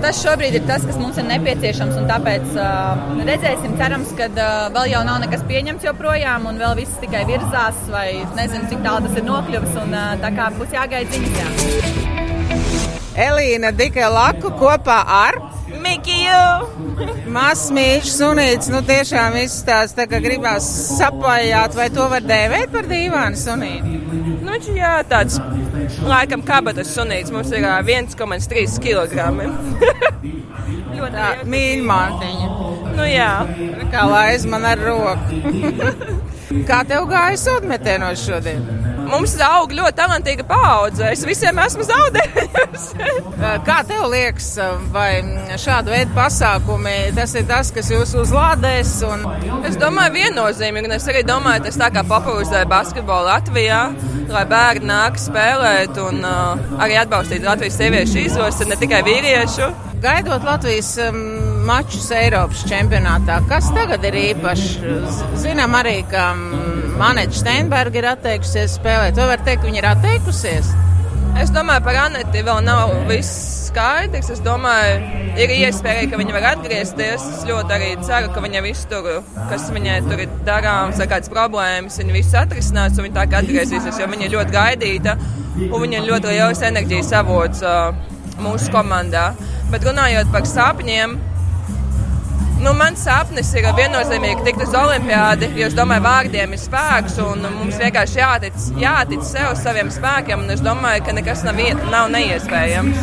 tas 0.00 0.24
šobrīd 0.24 0.60
ir 0.60 0.66
tas, 0.68 0.84
kas 0.88 1.00
mums 1.00 1.20
ir 1.20 1.29
nepieciešams. 1.30 2.00
Tāpēc 2.10 2.56
uh, 2.56 3.04
redzēsim, 3.28 3.76
cerams, 3.80 4.12
ka 4.18 4.28
uh, 4.30 4.66
vēl 4.74 4.92
jau 4.94 5.04
nav 5.06 5.20
nekas 5.24 5.44
pieņemts 5.50 5.86
joprojām, 5.90 6.48
un 6.50 6.60
vēl 6.60 6.76
viss 6.82 7.00
tikai 7.02 7.24
virzās, 7.28 7.86
vai 7.92 8.08
nezinu, 8.38 8.68
cik 8.70 8.82
tālu 8.86 9.06
tas 9.06 9.18
ir 9.20 9.26
nokļuvis. 9.28 9.78
Un, 9.84 9.94
uh, 9.94 10.16
tā 10.22 10.32
kā 10.36 10.50
būs 10.58 10.76
jāgaida 10.76 11.10
ziņas. 11.14 11.40
Jā. 11.40 12.08
Elīna 13.20 13.72
Dika 13.76 14.08
Laku 14.08 14.52
kopā 14.56 15.00
ar 15.10 15.40
Mikiju. 15.80 16.44
Mazs 17.34 17.70
mīļš 17.74 18.10
sunīts, 18.12 18.70
nu 18.72 18.80
tiešām 18.86 19.36
izstāsta, 19.40 20.02
tā, 20.02 20.06
ka 20.10 20.20
gribās 20.22 20.66
sapājāt, 20.98 21.76
vai 21.78 21.88
to 21.94 22.06
var 22.10 22.24
dēvēt 22.26 22.74
par 22.74 22.88
dīvānu 22.90 23.38
sunīti? 23.38 24.00
Nu, 24.40 24.50
viņš 24.50 24.70
jā, 24.74 24.94
tāds 25.10 25.38
laikam 26.06 26.42
kabatas 26.46 26.92
sunīts, 26.96 27.32
mums 27.34 27.52
ir 27.54 27.66
1,3 27.66 28.78
kg. 28.82 29.30
ļoti 31.00 31.48
mīļa 31.50 31.86
Mārtiņa. 31.90 32.50
Nu, 32.96 33.06
jā. 33.08 33.32
Kā 33.92 34.04
laiz 34.10 34.46
man 34.48 34.66
ar 34.68 34.82
roku. 34.84 35.40
Kā 36.66 36.80
tev 36.82 37.06
gāja 37.06 37.36
sodmetienos 37.38 38.24
šodien? 38.26 38.64
Mums 39.10 39.32
aug 39.42 39.72
ļoti 39.74 39.96
talantīga 39.98 40.44
paudze. 40.46 41.06
Es 41.10 41.22
visiem 41.26 41.58
esmu 41.62 41.86
zaudējusi. 41.86 43.08
Kā 43.68 43.80
tev 43.86 44.06
liekas, 44.10 44.48
vai 44.94 45.22
šāda 45.58 45.94
veida 45.94 46.14
pasākumi 46.14 46.94
tas 47.16 47.34
ir 47.38 47.46
tas, 47.50 47.72
kas 47.74 47.90
jūs 47.90 48.14
uzlādēs? 48.22 48.92
Un... 49.08 49.26
Es 49.66 49.78
domāju, 49.80 50.14
viennozīmīgi. 50.18 50.90
Es 50.94 51.06
arī 51.10 51.24
domāju, 51.26 51.66
tas 51.68 51.78
tā 51.80 51.90
kā 51.94 52.04
popularizē 52.06 52.64
basketbolu 52.70 53.30
Latvijā, 53.30 53.82
lai 54.30 54.46
bērni 54.50 54.90
nāk 54.90 55.18
spēlēt 55.22 56.02
un 56.02 56.22
uh, 56.26 56.66
arī 56.82 56.98
atbalstīt 57.02 57.46
Latvijas 57.46 57.78
sieviešu 57.78 58.26
izlasi, 58.26 58.70
ne 58.70 58.78
tikai 58.78 59.02
vīriešu. 59.06 59.70
Gaidot 60.02 60.44
Latvijas 60.46 60.90
um, 61.04 61.18
mačus 61.68 62.10
Eiropas 62.16 62.64
čempionātā, 62.68 63.40
kas 63.50 63.70
tagad 63.76 64.04
ir 64.08 64.16
īpašs? 64.20 64.68
Zinām 65.42 65.76
arī, 65.78 66.00
ka 66.10 66.30
um, 66.34 66.46
Manēta 67.00 67.36
Steinberga 67.36 68.00
ir 68.00 68.10
atteikusies 68.10 68.76
spēlēt. 68.80 69.16
Vai 69.20 69.32
var 69.34 69.44
teikt, 69.46 69.66
viņa 69.68 69.82
ir 69.82 69.90
atteikusies? 69.94 70.70
Es 71.40 71.52
domāju, 71.54 71.84
par 71.86 71.96
Aneti 72.02 72.42
vēl 72.44 72.64
nav 72.66 72.90
viss 73.08 73.68
skaidrs. 73.70 74.32
Es 74.34 74.42
domāju, 74.44 74.98
ir 75.40 75.52
iespēja, 75.54 76.08
ka 76.10 76.18
viņa 76.20 76.34
var 76.34 76.46
atgriezties. 76.50 77.24
Es 77.36 77.44
ļoti 77.48 77.76
arī 77.76 77.90
ceru, 78.04 78.32
ka 78.34 78.42
viņa 78.44 78.64
visu 78.64 78.88
tur, 78.90 79.08
kas 79.52 79.68
viņai 79.72 80.00
tur 80.08 80.24
ir 80.24 80.34
darāms, 80.48 80.98
vai 81.00 81.08
kādas 81.12 81.32
problēmas, 81.32 82.00
viņa 82.02 82.16
visu 82.16 82.36
atrisinās 82.40 82.98
un 82.98 83.08
viņa 83.08 83.18
tā 83.20 83.28
kā 83.30 83.44
atgriezīsies, 83.44 84.02
jo 84.02 84.10
viņa 84.10 84.26
ir 84.26 84.36
ļoti 84.36 84.56
gaidīta 84.56 85.16
un 85.68 85.78
viņa 85.84 86.00
ir 86.00 86.10
ļoti 86.10 86.34
liels 86.34 86.62
enerģijas 86.66 87.14
avots 87.20 87.64
uh, 87.64 87.94
mūsu 88.42 88.72
komandā. 88.74 89.30
Bet 89.70 89.84
runājot 89.86 90.32
par 90.34 90.48
sapņiem, 90.48 91.18
Nu, 92.60 92.74
mans 92.76 93.00
sapnis 93.06 93.48
ir 93.56 93.64
viennozīmīgi 93.72 94.42
tikt 94.44 94.66
uz 94.66 94.74
olimpiādi, 94.76 95.46
jo 95.56 95.64
es 95.70 95.72
domāju, 95.72 96.04
vārdiem 96.04 96.52
ir 96.52 96.60
spēks 96.60 97.14
un 97.24 97.46
mums 97.54 97.78
vienkārši 97.80 98.18
jātic, 98.20 98.58
jātic 98.82 99.24
sev, 99.24 99.54
saviem 99.56 99.88
spēkiem. 99.88 100.44
Es 100.52 100.60
domāju, 100.60 101.06
ka 101.06 101.14
nekas 101.16 101.40
nav, 101.46 101.56
nav 101.88 102.10
neiespējams. 102.12 103.00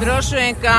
Droši 0.00 0.40
vien, 0.40 0.58
ka 0.58 0.74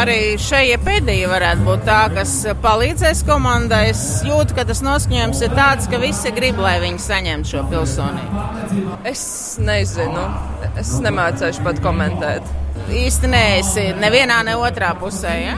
arī 0.00 0.18
šeit 0.42 0.82
pēdējā 0.82 1.28
varētu 1.30 1.66
būt 1.68 1.86
tā, 1.86 2.00
kas 2.16 2.32
palīdzēs 2.64 3.22
komandai. 3.28 3.84
Es 3.92 4.02
jūtu, 4.26 4.56
ka 4.58 4.66
tas 4.66 4.82
noskaņojums 4.82 5.44
ir 5.46 5.54
tāds, 5.54 5.86
ka 5.92 6.02
visi 6.02 6.34
grib, 6.34 6.58
lai 6.58 6.80
viņi 6.82 7.04
saņemtu 7.04 7.52
šo 7.52 7.62
pilsonību. 7.70 8.88
Es 9.06 9.22
nezinu, 9.62 10.26
es 10.74 10.96
nemācīšu 11.06 11.62
pat 11.68 11.78
komentēt. 11.86 12.59
Īsti 12.90 13.30
neesi 13.30 13.84
nevienā, 14.00 14.40
ne 14.46 14.56
otrā 14.58 14.90
pusē. 14.98 15.34
Ja? 15.44 15.56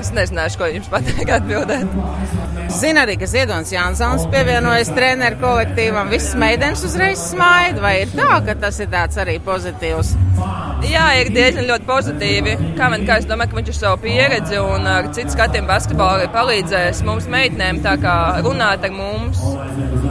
Es 0.00 0.10
nezināšu, 0.14 0.58
ko 0.60 0.68
jums 0.68 0.90
pateikt, 0.90 1.30
atbildēt. 1.38 1.86
Zinu 2.74 3.02
arī, 3.04 3.14
ka 3.20 3.28
Ziedonis 3.30 3.70
Jansons 3.72 4.26
pievienojas 4.32 4.90
treneru 4.96 5.38
kolektīvam. 5.42 6.10
Visas 6.12 6.34
meitenes 6.40 6.82
uzreiz 6.86 7.22
smaida. 7.30 7.82
Vai 7.84 7.94
ir 8.02 8.14
tā, 8.14 8.40
ka 8.46 8.56
tas 8.58 8.80
ir 8.82 8.90
tāds 8.92 9.20
arī 9.22 9.38
pozitīvs? 9.44 10.14
Jā, 10.84 11.04
ir 11.20 11.30
diezgan 11.32 11.68
ļoti 11.68 11.86
pozitīvi. 11.88 12.54
Kā 12.76 12.90
man 12.92 13.06
kā 13.08 13.20
es 13.20 13.28
domāju, 13.30 13.52
ka 13.52 13.58
viņš 13.60 13.70
ar 13.70 13.78
savu 13.78 14.00
pieredzi 14.02 14.58
un 14.60 14.88
ar 14.90 15.08
citu 15.16 15.32
skatiem 15.32 15.68
basketbolu 15.70 16.26
palīdzēs 16.34 17.04
mums 17.06 17.28
meitenēm 17.30 17.80
tā 17.84 17.94
kā 18.02 18.16
runāt 18.44 18.84
ar 18.84 18.92
mums, 18.92 19.40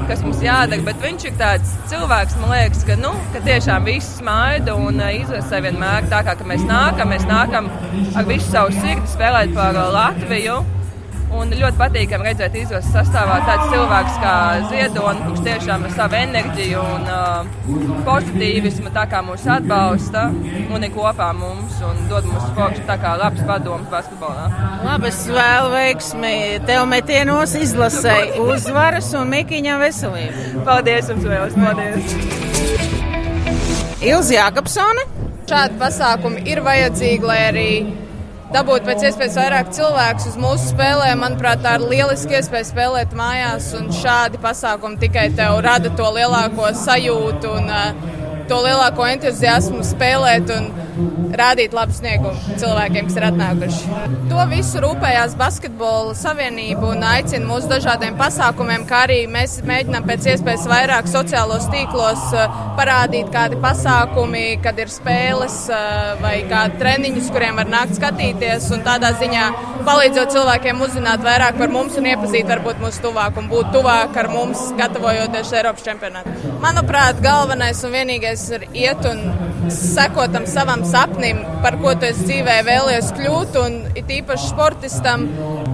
kas 0.09 0.23
mums 0.25 0.43
jādara. 0.43 0.83
Bet 0.85 1.01
viņš 1.03 1.25
ir 1.29 1.35
tāds 1.39 1.73
cilvēks, 1.91 2.37
man 2.41 2.53
liekas, 2.55 2.85
ka, 2.87 2.97
nu, 2.99 3.13
ka 3.33 3.41
tiešām 3.47 3.89
viss 3.89 4.19
smaida 4.19 4.75
un 4.77 5.01
izlasē 5.09 5.63
vienmēr 5.65 6.09
tā 6.11 6.23
kā 6.27 6.37
mēs 6.47 6.63
nākam, 6.67 7.11
mēs 7.13 7.27
nākam 7.29 7.71
ar 8.17 8.29
visu 8.29 8.49
savu 8.51 8.73
sirdi 8.79 9.13
spēlēt 9.15 9.55
par 9.57 9.77
Latviju. 9.97 10.61
Un 11.33 11.49
ļoti 11.57 11.79
patīkami 11.79 12.27
redzēt 12.29 12.55
izlases 12.59 12.91
sastāvā 12.93 13.39
tāds 13.47 13.71
cilvēks 13.71 14.17
kā 14.21 14.33
Ziedonis, 14.69 15.23
kurš 15.25 15.41
tiešām 15.47 15.85
ar 15.87 15.95
savu 15.95 16.17
enerģiju 16.19 16.83
un 16.83 17.07
uh, 17.09 17.47
pozitīvismu 18.05 18.91
mūs 19.27 19.47
atbalsta 19.49 20.27
un 20.29 20.85
ir 20.85 20.93
kopā 20.93 21.31
mums 21.37 21.79
un 21.85 22.03
dod 22.11 22.27
mums 22.29 22.53
forši 22.57 22.85
tā 22.87 22.97
kā 23.01 23.15
labs 23.17 23.41
padoms 23.47 23.89
basketbolā. 23.91 24.45
Labi, 24.85 25.09
es 25.09 25.23
vēlu 25.27 25.73
veiksmi 25.73 26.35
tev 26.69 26.85
metienos 26.91 27.55
izlasēji 27.57 28.39
uzvaras 28.43 29.09
un 29.17 29.33
Mikiņam 29.33 29.81
veselību. 29.83 30.63
Paldies 30.67 31.09
jums 31.09 31.25
vēlas, 31.25 31.57
paldies! 31.57 32.43
Ilzi 34.03 34.35
Jākapsone. 34.35 35.09
Šādi 35.47 35.75
pasākumi 35.79 36.45
ir 36.49 36.61
vajadzīgi, 36.63 37.27
lai 37.27 37.39
arī 37.49 37.69
dabūt 38.53 38.85
pēc 38.87 39.07
iespējas 39.09 39.37
vairāk 39.39 39.71
cilvēku 39.75 40.27
uz 40.29 40.37
mūsu 40.39 40.71
spēlēm. 40.73 41.23
Manuprāt, 41.23 41.63
tā 41.65 41.75
ir 41.79 41.87
lieliski 41.89 42.37
iespēja 42.37 42.69
spēlēt 42.69 43.15
mājās, 43.17 43.71
un 43.77 43.89
šādi 43.95 44.41
pasākumi 44.43 44.99
tikai 45.01 45.29
tev 45.37 45.59
rada 45.65 45.91
to 45.97 46.09
lielāko 46.15 46.69
sajūtu 46.83 47.53
un 47.57 47.71
uh, 47.73 48.11
to 48.49 48.59
lielāko 48.65 49.07
entuziasmu 49.09 49.85
spēlēt 49.87 50.53
un 50.53 50.69
rādīt 51.37 51.73
labu 51.75 51.95
sniegumu 51.95 52.57
cilvēkiem, 52.61 53.07
kas 53.09 53.17
ir 53.17 53.25
atnākuši. 53.29 53.99
To 54.29 54.45
visu 54.51 54.81
rūpējās 54.83 55.35
Basketbola 55.39 56.13
Savienība 56.17 56.91
un 56.93 57.05
aicina 57.07 57.47
mūsu 57.49 57.69
dažādiem 57.71 58.17
pasākumiem, 58.19 58.85
kā 58.89 59.03
arī 59.07 59.19
mēs 59.31 59.59
mēģinām 59.67 60.07
pēc 60.07 60.29
iespējas 60.33 60.67
vairāk 60.69 61.09
sociālos 61.11 61.67
tīklos 61.73 62.25
eh, 62.37 62.59
parādīt 62.77 63.31
kādi 63.33 63.59
pasākumi, 63.63 64.45
kad 64.63 64.79
ir 64.81 64.91
spēles 64.93 65.59
eh, 65.73 66.13
vai 66.23 66.35
kādi 66.49 66.81
treniņus, 66.81 67.31
kuriem 67.33 67.61
var 67.61 67.71
nākt 67.71 67.97
skatīties 67.99 68.69
un 68.75 68.85
tādā 68.85 69.13
ziņā 69.21 69.47
palīdzot 69.87 70.33
cilvēkiem 70.35 70.81
uzzināt 70.85 71.23
vairāk 71.25 71.57
par 71.59 71.71
mums 71.73 71.97
un 71.99 72.07
iepazīt 72.11 72.47
varbūt 72.49 72.81
mūsu 72.83 73.03
tuvāk 73.03 73.39
un 73.41 73.49
būt 73.51 73.73
tuvāk 73.75 74.19
ar 74.21 74.29
mums, 74.31 74.69
gatavojoties 74.79 75.53
Eiropas 75.57 75.85
čempionātam. 75.85 76.37
Manuprāt, 76.63 77.19
galvenais 77.23 77.81
un 77.83 77.95
vienīgais 77.97 78.45
ir 78.55 78.67
iet 78.71 79.03
un 79.09 79.25
sekot 79.73 80.31
tam 80.35 80.47
savam 80.49 80.82
sapnim, 80.87 81.41
par 81.63 81.77
ko 81.81 81.93
tu 81.97 82.07
esi 82.09 82.27
dzīvē 82.27 82.59
vēlies 82.67 83.11
kļūt, 83.17 83.57
un 83.63 83.77
it 83.99 84.11
īpaši 84.11 84.51
sportistam 84.51 85.27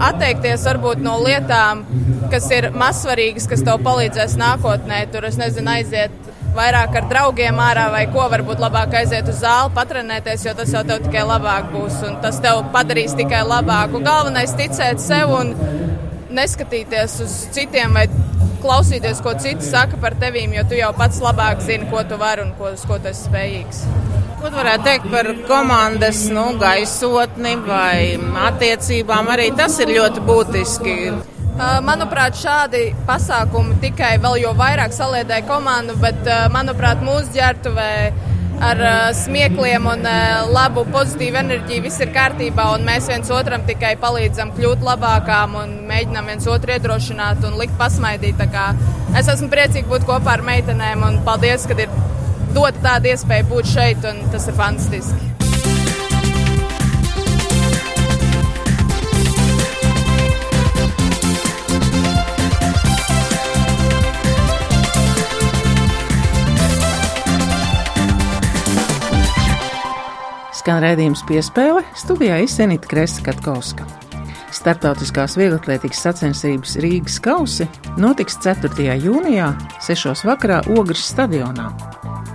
atteikties 0.10 0.66
varbūt 0.70 1.04
no 1.04 1.18
lietām, 1.24 1.86
kas 2.32 2.50
ir 2.56 2.70
mazsvarīgas, 2.78 3.48
kas 3.52 3.64
tev 3.68 3.82
palīdzēs 3.86 4.38
nākotnē. 4.40 5.06
Tur 5.14 5.28
es 5.30 5.40
nezinu, 5.42 5.74
aiziet 5.78 6.30
vairāk 6.56 6.96
ar 6.98 7.10
draugiem 7.10 7.60
ārā 7.62 7.88
vai 7.94 8.06
ko, 8.14 8.24
varbūt 8.32 8.62
labāk 8.62 8.96
aiziet 9.02 9.28
uz 9.30 9.42
zāli, 9.44 9.74
patrenēties, 9.76 10.48
jo 10.48 10.56
tas 10.58 10.74
jau 10.74 10.84
tev 10.88 11.04
tikai 11.06 11.26
labāk 11.28 11.70
būs 11.74 12.00
un 12.08 12.18
tas 12.24 12.40
tev 12.44 12.64
padarīs 12.74 13.16
tikai 13.20 13.44
labāku. 13.48 14.02
Galvenais 14.06 14.56
ticēt 14.58 15.04
sev 15.04 15.36
un 15.36 15.54
neskatīties 16.34 17.20
uz 17.26 17.38
citiem 17.56 17.96
vai 17.98 18.08
klausīties, 18.64 19.22
ko 19.24 19.34
citi 19.40 19.66
saka 19.66 20.00
par 20.02 20.18
tevīm, 20.20 20.54
jo 20.58 20.66
tu 20.70 20.80
jau 20.80 20.92
pats 20.98 21.22
labāk 21.24 21.64
zini, 21.66 21.88
ko 21.92 22.04
tu 22.08 22.20
vari 22.20 22.46
un 22.46 22.54
ko, 22.60 22.74
ko 22.88 23.00
tu 23.00 23.12
esi 23.12 23.30
spējīgs. 23.30 23.84
Ko 24.40 24.48
tu 24.48 24.56
varētu 24.56 24.86
teikt 24.86 25.08
par 25.12 25.28
komandas 25.50 26.22
nu, 26.32 26.46
gaisotni 26.62 27.58
vai 27.60 28.16
attiecībām? 28.48 29.28
Arī 29.34 29.50
tas 29.58 29.74
ir 29.84 29.92
ļoti 29.98 30.24
būtiski. 30.24 30.94
Manuprāt, 31.84 32.38
šādi 32.40 32.86
pasākumi 33.08 33.76
tikai 33.84 34.14
vēl 34.24 34.38
jau 34.46 34.54
vairāk 34.56 34.96
saliedē 34.96 35.42
komandu, 35.50 35.98
bet, 36.00 36.24
manuprāt, 36.56 37.04
mūsu 37.04 37.34
ģērbtuvē 37.36 37.90
ar 38.64 38.84
smiekliem 39.16 39.90
un 39.92 40.08
labu 40.56 40.86
pozitīvu 40.94 41.42
enerģiju 41.42 41.84
viss 41.84 42.00
ir 42.00 42.14
kārtībā, 42.16 42.70
un 42.78 42.88
mēs 42.88 43.10
viens 43.12 43.32
otram 43.36 43.66
tikai 43.68 43.98
palīdzam 44.00 44.54
kļūt 44.56 44.86
labākām 44.88 45.58
un 45.66 45.74
mēģinām 45.92 46.32
viens 46.32 46.48
otru 46.48 46.78
iedrošināt 46.78 47.44
un 47.48 47.60
likt 47.60 47.76
pasmaidīt. 47.80 48.40
Es 49.20 49.28
esmu 49.28 49.52
priecīgi 49.52 49.92
būt 49.92 50.08
kopā 50.08 50.38
ar 50.38 50.48
meitenēm, 50.48 51.04
un 51.12 51.20
paldies, 51.28 51.68
ka 51.68 51.76
ir 51.76 51.92
dota 52.56 52.78
tāda 52.84 53.14
iespēja 53.14 53.48
būt 53.50 53.74
šeit, 53.74 54.06
un 54.10 54.24
tas 54.34 54.48
ir 54.50 54.58
fantastiski. 54.58 55.30
Skan 70.60 70.84
redzējums 70.84 71.24
piespēle 71.26 71.82
studijā 71.98 72.42
Isenita 72.44 72.92
Kresa 72.92 73.24
Katkovska. 73.26 74.09
Startautiskās 74.54 75.36
vieglatlētikas 75.38 76.02
sacensības 76.08 76.76
Rīgas 76.82 77.20
kausi 77.22 77.68
notiks 78.02 78.40
4. 78.42 78.96
jūnijā, 78.98 79.52
6. 79.86 80.26
vakarā 80.26 80.64
Ogres 80.74 81.06
stadionā. 81.12 81.70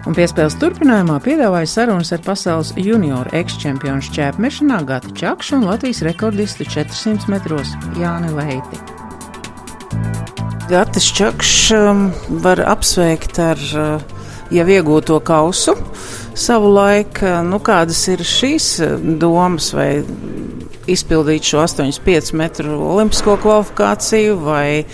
Un 0.05 0.15
piespēles 0.15 0.55
turpinājumā 0.61 1.17
piedāvāja 1.25 1.71
sarunas 1.71 2.13
ar 2.15 2.21
pasaules 2.27 2.75
junioru 2.77 3.33
ekšķempionu 3.35 4.05
šķēpmešanā 4.05 4.83
Gati 4.87 5.15
Čakšu 5.17 5.59
un 5.59 5.69
Latvijas 5.71 6.05
rekordistu 6.07 6.67
400 6.69 7.31
metros 7.33 7.73
Jāni 7.99 8.31
Leiti. 8.37 8.83
Gatis 10.69 11.09
Čakšs 11.17 11.73
um, 11.77 12.05
var 12.45 12.63
apsveikt 12.69 13.41
ar 13.43 13.65
uh, 13.75 14.15
jau 14.55 14.67
iegūto 14.71 15.19
kausu 15.25 15.75
savu 16.35 16.71
laiku. 16.75 17.27
Nu, 17.49 17.61
kādas 17.65 18.01
ir 18.13 18.23
šīs 18.27 18.69
eh, 18.85 18.95
domas 19.21 19.71
vai 19.77 19.89
izpildīt 20.91 21.47
šo 21.49 21.63
8,5 21.65 22.33
metru 22.37 22.79
olimpisko 22.95 23.37
kvalifikāciju 23.43 24.39
vai 24.45 24.85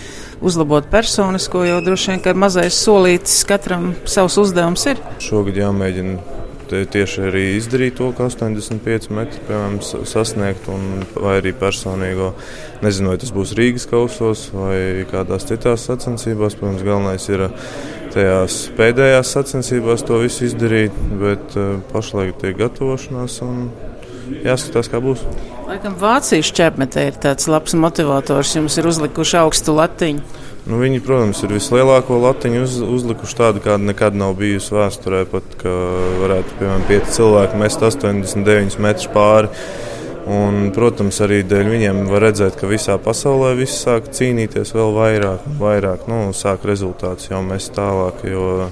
uzlabot 0.41 0.87
personisko, 0.91 1.63
jo 1.67 1.81
droši 1.85 2.13
vien, 2.13 2.21
ka 2.23 2.33
mazais 2.37 2.77
solītis 2.81 3.43
katram 3.49 3.91
savs 4.09 4.39
uzdevums 4.41 4.87
ir. 4.89 5.01
Šogad 5.21 5.59
jāmēģina 5.61 6.39
tieši 6.71 7.25
arī 7.27 7.43
izdarīt 7.57 7.97
to, 7.99 8.09
ka 8.15 8.29
85 8.29 9.11
metru 9.13 9.41
piemēram, 9.47 9.77
sasniegt, 10.07 10.67
un, 10.71 11.03
vai 11.19 11.37
arī 11.41 11.53
personīgo. 11.57 12.31
Nezinu, 12.85 13.11
vai 13.11 13.19
tas 13.21 13.33
būs 13.35 13.53
Rīgas 13.57 13.87
kausos 13.91 14.47
vai 14.55 15.05
kādās 15.11 15.47
citās 15.49 15.85
sacensībās. 15.89 16.55
Protams, 16.59 16.85
galvenais 16.87 17.27
ir 17.29 17.47
tajās 18.15 18.61
pēdējās 18.77 19.35
sacensībās 19.35 20.05
to 20.07 20.21
visu 20.23 20.47
izdarīt, 20.47 20.95
bet 21.21 21.57
uh, 21.59 21.75
pašlaik 21.91 22.39
tiek 22.41 22.57
gatavošanās. 22.61 23.41
Un, 23.45 23.65
jāskatās, 24.45 24.91
kā 24.91 25.03
būs. 25.03 25.25
Laikam 25.71 25.93
Vācijas 25.95 26.49
čempionātē 26.51 27.05
ir 27.07 27.17
tāds 27.23 27.45
labs 27.47 27.71
motivators, 27.79 28.49
jums 28.57 28.75
ir 28.75 28.89
uzlikuši 28.89 29.37
augstu 29.39 29.71
latiņu. 29.77 30.23
Nu, 30.67 30.81
viņi, 30.81 30.99
protams, 31.05 31.39
ir 31.45 31.53
vislielāko 31.55 32.17
latiņu 32.19 32.63
uz, 32.65 32.73
uzlikuši 32.97 33.37
tādu, 33.39 33.61
kāda 33.63 33.87
nekad 33.87 34.17
nav 34.19 34.33
bijusi 34.41 34.75
vēsturē. 34.75 35.21
Pat, 35.31 35.55
ka 35.61 35.71
varētu, 36.19 36.57
piemēram, 36.59 36.83
pieci 36.89 37.15
cilvēki 37.15 37.61
mest 37.63 37.85
89 37.87 38.75
metrus 38.83 39.07
pāri. 39.15 39.53
Un, 40.29 40.67
protams, 40.75 41.17
arī 41.25 41.41
dēļ 41.49 41.69
viņiem 41.71 42.01
var 42.11 42.27
redzēt, 42.27 42.57
ka 42.59 42.69
visā 42.69 42.97
pasaulē 43.01 43.55
viss 43.57 43.81
sāk 43.85 44.11
cīnīties 44.13 44.75
vēl 44.77 44.93
vairāk, 44.97 45.47
vairāk 45.61 46.05
nu, 46.11 46.27
sāk 46.37 46.67
rezultātus 46.69 47.31
jau 47.31 47.41
mest 47.45 47.73
tālāk. 47.77 48.21
Jo 48.29 48.67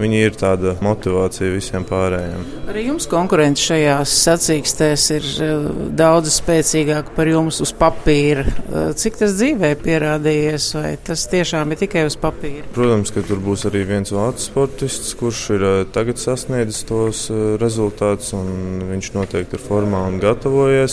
Viņi 0.00 0.20
ir 0.24 0.36
tāda 0.38 0.72
motivācija 0.80 1.50
visiem 1.52 1.84
pārējiem. 1.84 2.44
Arī 2.72 2.86
jums 2.86 3.04
konkurence 3.10 3.66
šajās 3.68 4.14
sacīkstēs 4.24 5.02
ir 5.12 5.26
eh, 5.44 5.66
daudz 5.98 6.38
spēcīgāka 6.38 7.12
par 7.16 7.28
jums 7.28 7.58
uz 7.60 7.74
papīra. 7.76 8.46
Eh, 8.48 8.86
cik 8.96 9.18
tas 9.20 9.34
dzīvē 9.36 9.74
pierādījies, 9.82 10.70
vai 10.78 10.94
tas 11.04 11.26
tiešām 11.28 11.74
ir 11.74 11.82
tikai 11.82 12.06
uz 12.08 12.16
papīra? 12.20 12.64
Protams, 12.72 13.12
ka 13.12 13.24
tur 13.28 13.42
būs 13.44 13.66
arī 13.68 13.82
viens 13.90 14.14
vācu 14.14 14.46
sportists, 14.46 15.12
kurš 15.20 15.42
ir 15.58 15.66
eh, 15.68 15.76
tagad 15.92 16.22
sasniedzis 16.22 16.86
tos 16.88 17.26
rezultātus, 17.60 18.32
un 18.38 18.80
viņš 18.94 19.12
noteikti 19.18 19.58
ir 19.58 19.66
formā 19.66 20.06
un 20.08 20.16
gatavojies. 20.22 20.89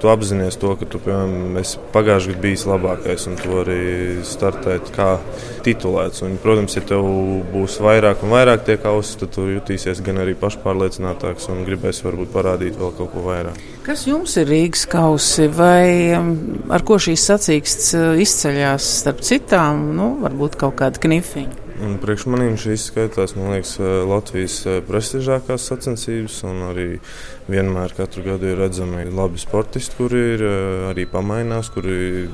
Tu 0.00 0.10
apzinājies 0.12 0.58
to, 0.60 0.74
ka 0.78 0.88
tu, 0.88 1.00
piemēram, 1.02 1.58
esi 1.60 1.80
pagājušajā 1.94 2.34
gadā 2.34 2.42
bijis 2.42 2.66
labākais, 2.68 3.26
un 3.30 3.38
tu 3.40 3.56
arī 3.62 3.82
startēt 4.26 4.92
kā 4.94 5.08
titulēts. 5.66 6.24
Un, 6.26 6.36
protams, 6.42 6.76
ja 6.76 6.84
tev 6.86 7.06
būs 7.52 7.78
vairāk 7.82 8.24
un 8.26 8.34
vairāk, 8.34 8.64
tiek 8.68 8.84
ausis, 8.90 9.18
tad 9.20 9.34
tu 9.36 9.46
jutīsies 9.50 10.02
gan 10.04 10.22
arī 10.22 10.34
pašpārliecinātāks 10.38 11.48
un 11.52 11.64
gribēsi 11.68 12.06
varbūt 12.08 12.32
parādīt 12.34 12.78
vēl 12.80 12.94
kaut 12.98 13.12
ko 13.14 13.24
vairāk. 13.28 13.58
Kas 13.86 14.06
jums 14.06 14.36
ir 14.38 14.46
Rīgas 14.50 14.84
kausi 14.90 15.48
vai 15.50 16.14
um, 16.18 16.34
ar 16.70 16.84
ko 16.86 17.00
šīs 17.02 17.26
sacīksts 17.32 17.90
uh, 17.98 18.12
izceļās 18.22 18.92
starp 19.02 19.24
citām, 19.26 19.88
nu, 19.96 20.14
varbūt 20.22 20.58
kaut 20.60 20.78
kāda 20.82 21.02
knifiņa? 21.02 21.61
Un 21.82 21.96
priekš 22.02 22.26
maniem 22.28 22.58
šīs 22.60 22.88
skaitās, 22.90 23.34
liekas, 23.38 23.76
uh, 23.80 24.02
Latvijas 24.08 24.58
uh, 24.66 24.80
prestižākās 24.86 25.64
sacensības, 25.70 26.42
arī 26.68 26.86
vienmēr 27.50 27.94
katru 27.96 28.26
gadu 28.26 28.52
ir 28.52 28.60
redzami 28.60 29.06
labi 29.08 29.40
sportisti, 29.40 29.96
kuri 29.98 30.22
ir 30.34 30.44
arī 30.92 31.06
pamainās, 31.10 31.72
kuri 31.72 32.28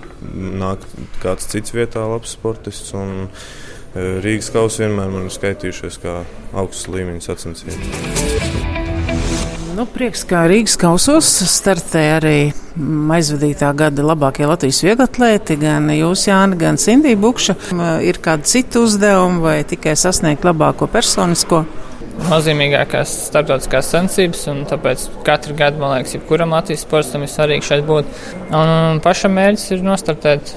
nāk 0.59 0.85
kāds 1.23 1.49
cits 1.53 1.77
vietā 1.77 2.05
labs 2.09 2.37
sportists. 2.39 2.95
Un, 2.99 3.29
Rīgas 3.99 4.51
kausa 4.53 4.85
vienmēr 4.85 5.09
man 5.11 5.27
ir 5.27 5.33
skaitījušies 5.33 5.97
kā 6.05 6.21
augsts 6.61 6.91
līmeņa 6.93 7.25
sacensības. 7.25 8.78
Nu, 9.79 9.85
prieks, 9.87 10.25
kā 10.27 10.41
Rīgas 10.51 10.73
kausos 10.75 11.29
startē 11.47 12.01
arī 12.17 12.39
aizvadītā 13.15 13.69
gada 13.79 14.03
labākie 14.03 14.43
Latvijas 14.51 14.81
vieglatlēti, 14.83 15.55
gan 15.61 15.87
jūs, 15.95 16.25
Jāni, 16.27 16.57
gan 16.59 16.81
Sindija 16.83 17.15
Bukša. 17.23 17.55
Ir 18.03 18.19
kādi 18.25 18.51
citi 18.51 18.81
uzdevumi 18.83 19.39
vai 19.45 19.55
tikai 19.71 19.93
sasniegt 19.95 20.43
labāko 20.49 20.89
personisko? 20.91 21.61
Nozīmīgākās 22.27 23.13
starptautiskās 23.29 23.93
sensības, 23.95 24.43
un 24.51 24.65
tāpēc 24.67 25.05
katru 25.29 25.55
gadu, 25.63 25.79
man 25.85 25.95
liekas, 25.95 26.17
jebkuram 26.17 26.59
Latvijas 26.59 26.83
sportam 26.83 27.23
ir 27.23 27.31
svarīgi 27.31 27.71
šeit 27.71 27.87
būt. 27.87 28.11
Un, 28.49 28.75
un 28.75 29.03
pašam 29.05 29.39
mērķis 29.39 29.77
ir 29.77 29.87
nostartēt 29.87 30.57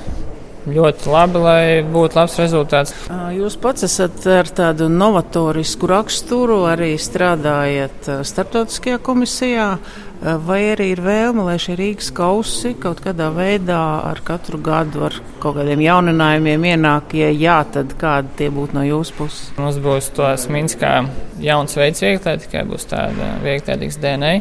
ļoti 0.70 1.10
labi, 1.10 1.42
lai 1.42 1.64
būtu 1.86 2.20
labs 2.20 2.38
rezultāts. 2.42 2.94
Jūs 3.36 3.58
pats 3.62 3.88
esat 3.88 4.22
ar 4.30 4.50
tādu 4.52 4.90
novatorisku 4.92 5.90
raksturu, 5.90 6.64
arī 6.70 6.94
strādājat 7.02 8.10
starptautiskajā 8.28 9.02
komisijā. 9.04 9.74
Vai 10.22 10.60
arī 10.76 10.92
ir 10.94 11.00
vēlme, 11.02 11.42
lai 11.48 11.56
šie 11.58 11.74
Rīgas 11.80 12.12
kausi 12.14 12.76
kaut 12.78 13.00
kādā 13.02 13.32
veidā 13.34 13.80
ar 14.06 14.20
katru 14.22 14.60
gadu 14.62 15.08
ar 15.08 15.16
kaut 15.42 15.56
kādiem 15.58 15.82
jauninājumiem 15.82 16.68
ienāk? 16.76 17.16
Ja 17.18 17.32
jā, 17.34 17.56
tad 17.74 17.96
kādi 17.98 18.30
tie 18.38 18.52
būtu 18.54 18.78
no 18.78 18.86
jūsu 18.86 19.18
puses? 19.18 19.50
Mums 19.58 19.82
būs 19.82 20.12
tos 20.14 20.46
Minskā 20.54 21.00
jauns 21.42 21.74
veids 21.74 22.06
vieglē, 22.06 22.36
tikai 22.44 22.62
būs 22.70 22.86
tāda 22.94 23.32
vieglētīgas 23.42 23.98
DNA. 24.04 24.36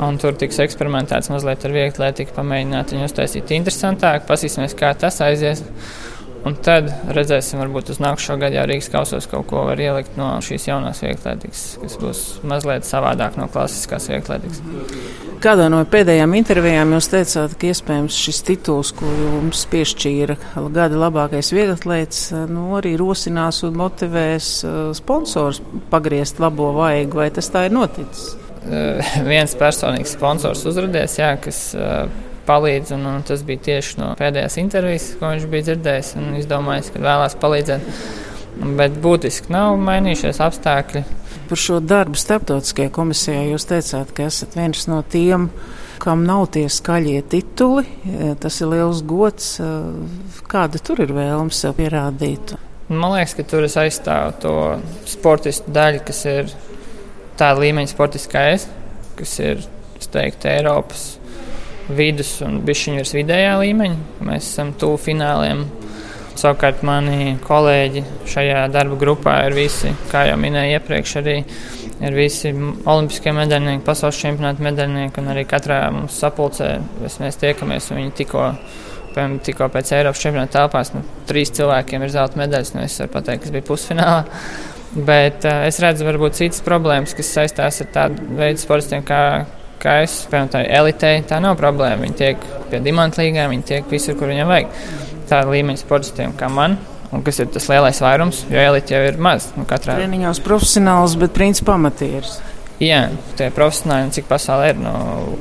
Un 0.00 0.16
tur 0.20 0.36
tiks 0.38 0.60
eksperimentēts 0.64 1.28
mazliet 1.32 1.64
ar 1.66 1.74
vieglu 1.74 1.90
atletiku, 1.92 2.32
pamēģināt 2.38 2.94
viņu 2.94 3.08
uztaisīt 3.10 3.52
interesantāk, 3.52 4.24
pasīsimies, 4.28 4.76
kā 4.78 4.94
tas 4.96 5.20
aizies. 5.24 5.60
Un 6.40 6.54
tad 6.64 6.86
redzēsim, 7.12 7.60
varbūt 7.60 7.90
uz 7.92 7.98
nākošo 8.00 8.38
gadu 8.40 8.56
jau 8.56 8.62
Rīgas 8.70 8.88
kausos 8.88 9.26
kaut 9.28 9.50
ko 9.50 9.66
var 9.66 9.80
ielikt 9.82 10.14
no 10.16 10.30
šīs 10.40 10.70
jaunās 10.70 11.02
vieglētikas, 11.04 11.64
kas 11.82 11.98
būs 12.00 12.22
mazliet 12.48 12.88
savādāk 12.88 13.36
no 13.36 13.44
klasiskās 13.52 14.08
vieglētikas. 14.08 14.62
Kādā 15.44 15.68
no 15.72 15.82
pēdējām 15.88 16.32
intervijām 16.40 16.96
jūs 16.96 17.10
teicāt, 17.12 17.58
ka 17.60 17.68
iespējams 17.68 18.16
šis 18.24 18.40
tituls, 18.48 18.94
ko 18.96 19.08
jums 19.08 19.66
piešķīra 19.68 20.38
gada 20.72 21.04
labākais 21.04 21.52
vieglatlēts, 21.52 22.26
nu, 22.48 22.70
arī 22.80 22.96
rosinās 23.00 23.60
un 23.68 23.76
motivēs 23.80 24.52
uh, 24.64 24.82
sponsors 24.96 25.60
pagriezt 25.92 26.40
labo 26.40 26.72
vaigu, 26.80 27.20
vai 27.20 27.28
tas 27.36 27.52
tā 27.52 27.68
ir 27.68 27.76
noticis? 27.76 28.39
Viens 29.30 29.54
personīgs 29.58 30.16
sponsors 30.16 30.66
uzrādījis, 30.68 31.16
kas 31.44 31.62
palīdz. 32.50 32.94
Un, 32.96 33.06
un 33.06 33.26
tas 33.26 33.44
bija 33.46 33.62
tieši 33.70 34.00
no 34.00 34.10
pēdējās 34.18 34.58
intervijas, 34.62 35.10
ko 35.20 35.32
viņš 35.34 35.48
bija 35.52 35.68
dzirdējis 35.70 36.14
un 36.20 36.34
izdomājis, 36.40 36.92
ka 36.94 37.04
vēlās 37.04 37.36
palīdzēt. 37.40 37.90
Bet 38.76 38.96
būtiski 39.00 39.52
nav 39.54 39.78
mainījušies 39.80 40.40
apstākļi. 40.44 41.04
Par 41.50 41.58
šo 41.58 41.78
darbu 41.82 42.18
starptautiskajā 42.18 42.92
komisijā 42.94 43.44
jūs 43.48 43.66
teicāt, 43.70 44.10
ka 44.14 44.26
esat 44.28 44.56
viens 44.58 44.84
no 44.90 45.00
tiem, 45.02 45.48
kam 46.02 46.24
nav 46.26 46.48
tie 46.54 46.66
skaļie 46.70 47.22
tituli. 47.30 47.86
Tas 48.42 48.60
ir 48.60 48.72
liels 48.74 49.04
gods. 49.06 49.54
Kāda 50.50 50.82
tur 50.82 51.02
ir 51.06 51.14
vēlme 51.16 51.54
sev 51.54 51.78
pierādīt? 51.78 52.56
Man 52.90 53.14
liekas, 53.14 53.36
ka 53.38 53.46
tur 53.46 53.62
es 53.62 53.76
aizstāvu 53.78 54.34
to 54.42 54.54
sportistu 55.06 55.70
daļu, 55.70 56.02
kas 56.08 56.24
ir 56.26 56.48
tāda 57.40 57.64
līmeņa 57.64 57.92
sportists 57.92 58.30
kā 58.30 58.50
es, 58.54 58.68
kas 59.18 59.38
ir, 59.42 59.64
teiktu, 60.10 60.48
Eiropas 60.50 61.20
vidus 61.96 62.36
un 62.46 62.60
bišķiņu 62.66 63.00
virs 63.00 63.14
vidējā 63.16 63.54
līmeņa. 63.60 64.24
Mēs 64.26 64.48
esam 64.52 64.72
tuvu 64.78 64.98
fināliem. 65.00 65.64
Savukārt 66.40 66.84
mani 66.86 67.34
kolēģi 67.44 68.04
šajā 68.30 68.62
darba 68.72 68.96
grupā 69.00 69.34
ir 69.48 69.56
visi, 69.58 69.90
kā 70.12 70.24
jau 70.28 70.38
minēju 70.40 70.78
iepriekš, 70.78 71.16
arī 71.20 71.34
ir 72.00 72.16
visi 72.16 72.52
olimpiskie 72.54 73.34
medaļnieki, 73.36 73.84
pasaules 73.84 74.20
čempionāta 74.22 74.64
medaļnieki, 74.64 75.26
arī 75.34 75.44
katrā 75.50 75.82
mums 75.92 76.16
sapulcē 76.22 76.70
mēs 77.02 77.40
tiekamies, 77.42 77.90
un 77.90 78.00
viņi 78.00 78.14
tikko, 78.22 78.46
piemēram, 79.10 79.36
tikko 79.44 79.68
pēc 79.74 79.92
Eiropas 79.98 80.22
čempionāta 80.22 80.62
telpās, 80.62 80.94
nu, 80.94 81.02
trīs 81.28 81.52
cilvēkiem 81.58 82.06
ir 82.06 82.14
zelta 82.14 82.40
medaļas, 82.40 82.72
nu, 82.76 82.86
es 82.86 82.96
varu 83.02 83.16
pateikt, 83.18 83.44
kas 83.44 83.56
bija 83.58 83.68
pusfinālā. 83.68 84.22
Bet 84.90 85.46
uh, 85.46 85.64
es 85.68 85.78
redzu, 85.82 86.06
varbūt 86.08 86.38
citas 86.40 86.62
problēmas, 86.66 87.14
kas 87.14 87.30
saistās 87.36 87.78
ar 87.84 87.90
tādu 87.94 88.24
veidu 88.38 88.58
sportistiem, 88.62 89.04
kā, 89.06 89.22
kā 89.82 90.00
es. 90.04 90.16
Piemēram, 90.30 90.50
tā 90.50 90.64
elitei 90.66 91.20
tā 91.26 91.38
nav 91.42 91.58
problēma. 91.60 92.02
Viņi 92.02 92.18
tiek 92.18 92.46
pie 92.72 92.82
dimanta 92.82 93.22
līgām, 93.22 93.54
viņi 93.54 93.68
tiek 93.70 93.92
visur, 93.92 94.18
kur 94.18 94.32
viņiem 94.32 94.50
vajag. 94.50 94.72
Tāda 95.30 95.54
līmeņa 95.54 95.84
sportistiem 95.84 96.34
kā 96.38 96.50
man. 96.50 96.78
Un 97.10 97.24
kas 97.26 97.40
ir 97.42 97.48
tas 97.50 97.64
lielais 97.66 97.98
vairums, 98.02 98.44
jo 98.50 98.58
elite 98.62 98.94
jau 98.94 99.00
ir 99.02 99.16
maz. 99.18 99.48
Nu, 99.56 99.64
katrā 99.66 99.96
treniņos 99.98 100.42
profesionāls, 100.46 101.16
bet 101.18 101.34
principā 101.34 101.74
amatieris. 101.74 102.36
Jā, 102.80 103.10
tie 103.36 103.50
profesionāļi, 103.52 104.12
cik 104.16 104.28
pasaulē 104.30 104.70
ir, 104.72 104.78
nu, 104.80 104.92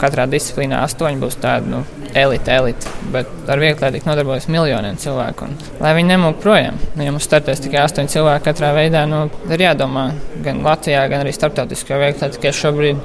katrā 0.02 0.26
disciplīnā 0.28 0.82
astoņi 0.84 1.22
būs 1.22 1.38
tādi 1.40 1.72
nu, 1.72 1.78
elite, 2.12 2.52
elite. 2.52 2.92
Bet 3.14 3.32
ar 3.48 3.62
vieglietību 3.62 4.10
nodarbojas 4.10 4.50
miljoniem 4.52 4.98
cilvēku. 5.00 5.48
Un, 5.48 5.56
lai 5.80 5.94
viņi 5.96 6.12
nemūk 6.12 6.42
projām, 6.44 6.76
nu, 6.98 7.06
ja 7.06 7.14
mums 7.16 7.30
startēs 7.30 7.64
tikai 7.64 7.86
astoņi 7.86 8.12
cilvēki 8.12 8.44
katrā 8.50 8.74
veidā, 8.76 9.06
nu, 9.08 9.22
ir 9.48 9.64
jādomā 9.70 10.10
gan 10.44 10.60
Latvijā, 10.68 11.06
gan 11.08 11.24
arī 11.24 11.32
starptautiskā 11.38 12.02
veiklā, 12.04 12.28
tikai 12.36 12.52
šobrīd, 12.60 13.00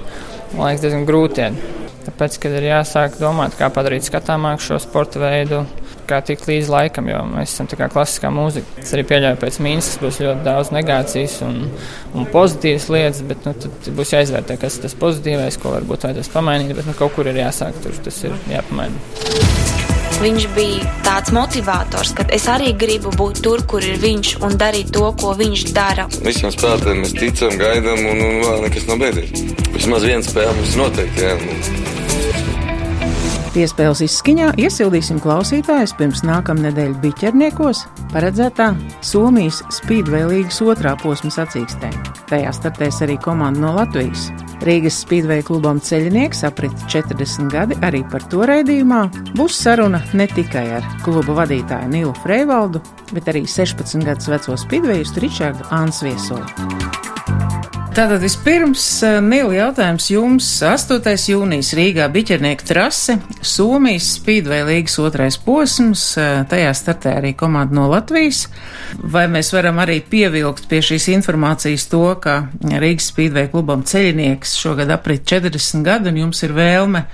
man 0.56 0.66
liekas, 0.66 0.82
diezgan 0.82 1.06
grūti. 1.06 1.48
Tāpēc, 2.04 2.42
kad 2.42 2.58
ir 2.58 2.66
jāsāk 2.72 3.14
domāt, 3.22 3.54
kā 3.56 3.70
padarīt 3.72 4.10
skatāmāku 4.10 4.66
šo 4.66 4.82
sporta 4.82 5.22
veidu, 5.22 5.62
kā 6.08 6.20
tikt 6.26 6.46
līdz 6.48 6.70
laikam, 6.72 7.08
jo 7.10 7.20
mēs 7.30 7.54
esam 7.54 7.68
tā 7.70 7.78
kā 7.80 7.88
klasiskā 7.92 8.30
mūzika. 8.34 8.78
Es 8.82 8.92
arī 8.96 9.06
pieļauju, 9.10 9.38
ka 9.38 9.46
pēc 9.46 9.60
mīnus 9.64 9.90
būs 10.02 10.20
ļoti 10.24 10.46
daudz 10.46 10.72
negācijas 10.74 11.38
un, 11.46 11.62
un 12.14 12.28
pozitīvas 12.32 12.88
lietas, 12.94 13.22
bet 13.28 13.48
nu, 13.48 13.54
tad 13.64 13.92
būs 13.98 14.14
jāizvērtē, 14.16 14.58
kas 14.60 14.78
ir 14.78 14.86
tas 14.86 14.98
pozitīvais, 15.00 15.60
ko 15.62 15.74
varbūt 15.76 16.08
vajadzēs 16.08 16.32
pamainīt, 16.34 16.76
bet 16.78 16.88
nu, 16.90 16.96
kaut 16.98 17.16
kur 17.16 17.30
ir 17.30 17.42
jāsāk, 17.44 17.78
tur 17.84 17.96
tas 18.04 18.22
ir 18.26 18.36
jāpamaina. 18.52 19.52
Viņš 20.14 20.44
bija 20.54 20.92
tāds 21.04 21.32
motivators, 21.34 22.12
ka 22.14 22.24
es 22.32 22.46
arī 22.48 22.70
gribu 22.78 23.10
būt 23.18 23.42
tur, 23.44 23.64
kur 23.68 23.82
ir 23.84 23.98
viņš 24.00 24.36
un 24.46 24.54
darīt 24.60 24.92
to, 24.94 25.08
ko 25.20 25.34
viņš 25.38 25.66
dara. 25.74 26.06
Visiem 26.22 26.54
spēlētājiem 26.54 27.02
mēs 27.02 27.16
ticam, 27.18 27.58
gaidām, 27.60 28.06
un, 28.12 28.22
un 28.28 28.40
vēl 28.46 28.64
nekas 28.68 28.88
nav 28.90 29.02
beidzies. 29.02 29.44
Vismaz 29.74 30.06
viens 30.06 30.30
spēle 30.30 30.54
mums 30.60 30.78
noteikti. 30.78 31.26
Jā. 31.26 32.03
Piespēles 33.54 34.00
izskaņā 34.02 34.48
iesildīsim 34.58 35.20
klausītājus 35.22 35.92
pirms 35.94 36.24
nākamnedēļ 36.26 36.96
biķerniekos 37.04 37.84
paredzētā 38.10 38.72
Somijas 39.06 39.60
spīdvēlīgas 39.76 40.58
otrā 40.66 40.96
posma 40.98 41.30
sacīkstē. 41.30 41.92
Tajā 42.32 42.50
startēs 42.56 42.98
arī 43.06 43.14
komanda 43.22 43.62
no 43.62 43.70
Latvijas. 43.76 44.26
Rīgas 44.66 44.98
Speedway 45.04 45.46
klubam 45.46 45.78
ceļinieks 45.78 46.42
aprit 46.50 46.74
40 46.90 47.46
gadi 47.54 47.78
arī 47.86 48.02
par 48.10 48.26
to 48.32 48.42
raidījumā. 48.50 49.04
Būs 49.38 49.62
saruna 49.62 50.02
ne 50.18 50.26
tikai 50.34 50.66
ar 50.80 50.90
kluba 51.06 51.38
vadītāju 51.44 51.94
Nilu 51.94 52.18
Freivaldu, 52.24 52.82
bet 53.14 53.30
arī 53.30 53.46
16 53.46 54.02
gadus 54.02 54.34
veco 54.34 54.58
speedwayistu 54.66 55.28
Ričardu 55.28 55.70
Ansviesolu. 55.78 57.03
Tātad 57.94 58.24
vispirms, 58.24 58.82
eh, 59.06 59.20
Nīla, 59.22 59.52
jautājums 59.54 60.08
jums. 60.10 60.46
8. 60.66 61.28
jūnijas 61.30 61.68
Rīgā 61.78 62.08
biķernieku 62.10 62.66
trase, 62.66 63.14
Somijas 63.38 64.08
Speedway 64.16 64.64
līgas 64.66 64.96
otrais 64.98 65.36
posms, 65.38 66.02
eh, 66.18 66.42
tajā 66.50 66.72
startē 66.74 67.12
arī 67.20 67.36
komanda 67.38 67.72
no 67.78 67.86
Latvijas. 67.86 68.48
Vai 68.98 69.28
mēs 69.28 69.52
varam 69.54 69.78
arī 69.78 70.02
pievilkt 70.02 70.66
pie 70.66 70.80
šīs 70.80 71.06
informācijas 71.14 71.88
to, 71.88 72.16
ka 72.16 72.48
Rīgas 72.64 73.12
Speedway 73.12 73.46
klubam 73.48 73.84
ceļinieks 73.84 74.58
šogad 74.58 74.90
aprit 74.90 75.24
40 75.24 75.84
gadu 75.84 76.08
un 76.08 76.16
jums 76.16 76.42
ir 76.42 76.50
vēlme 76.50 77.04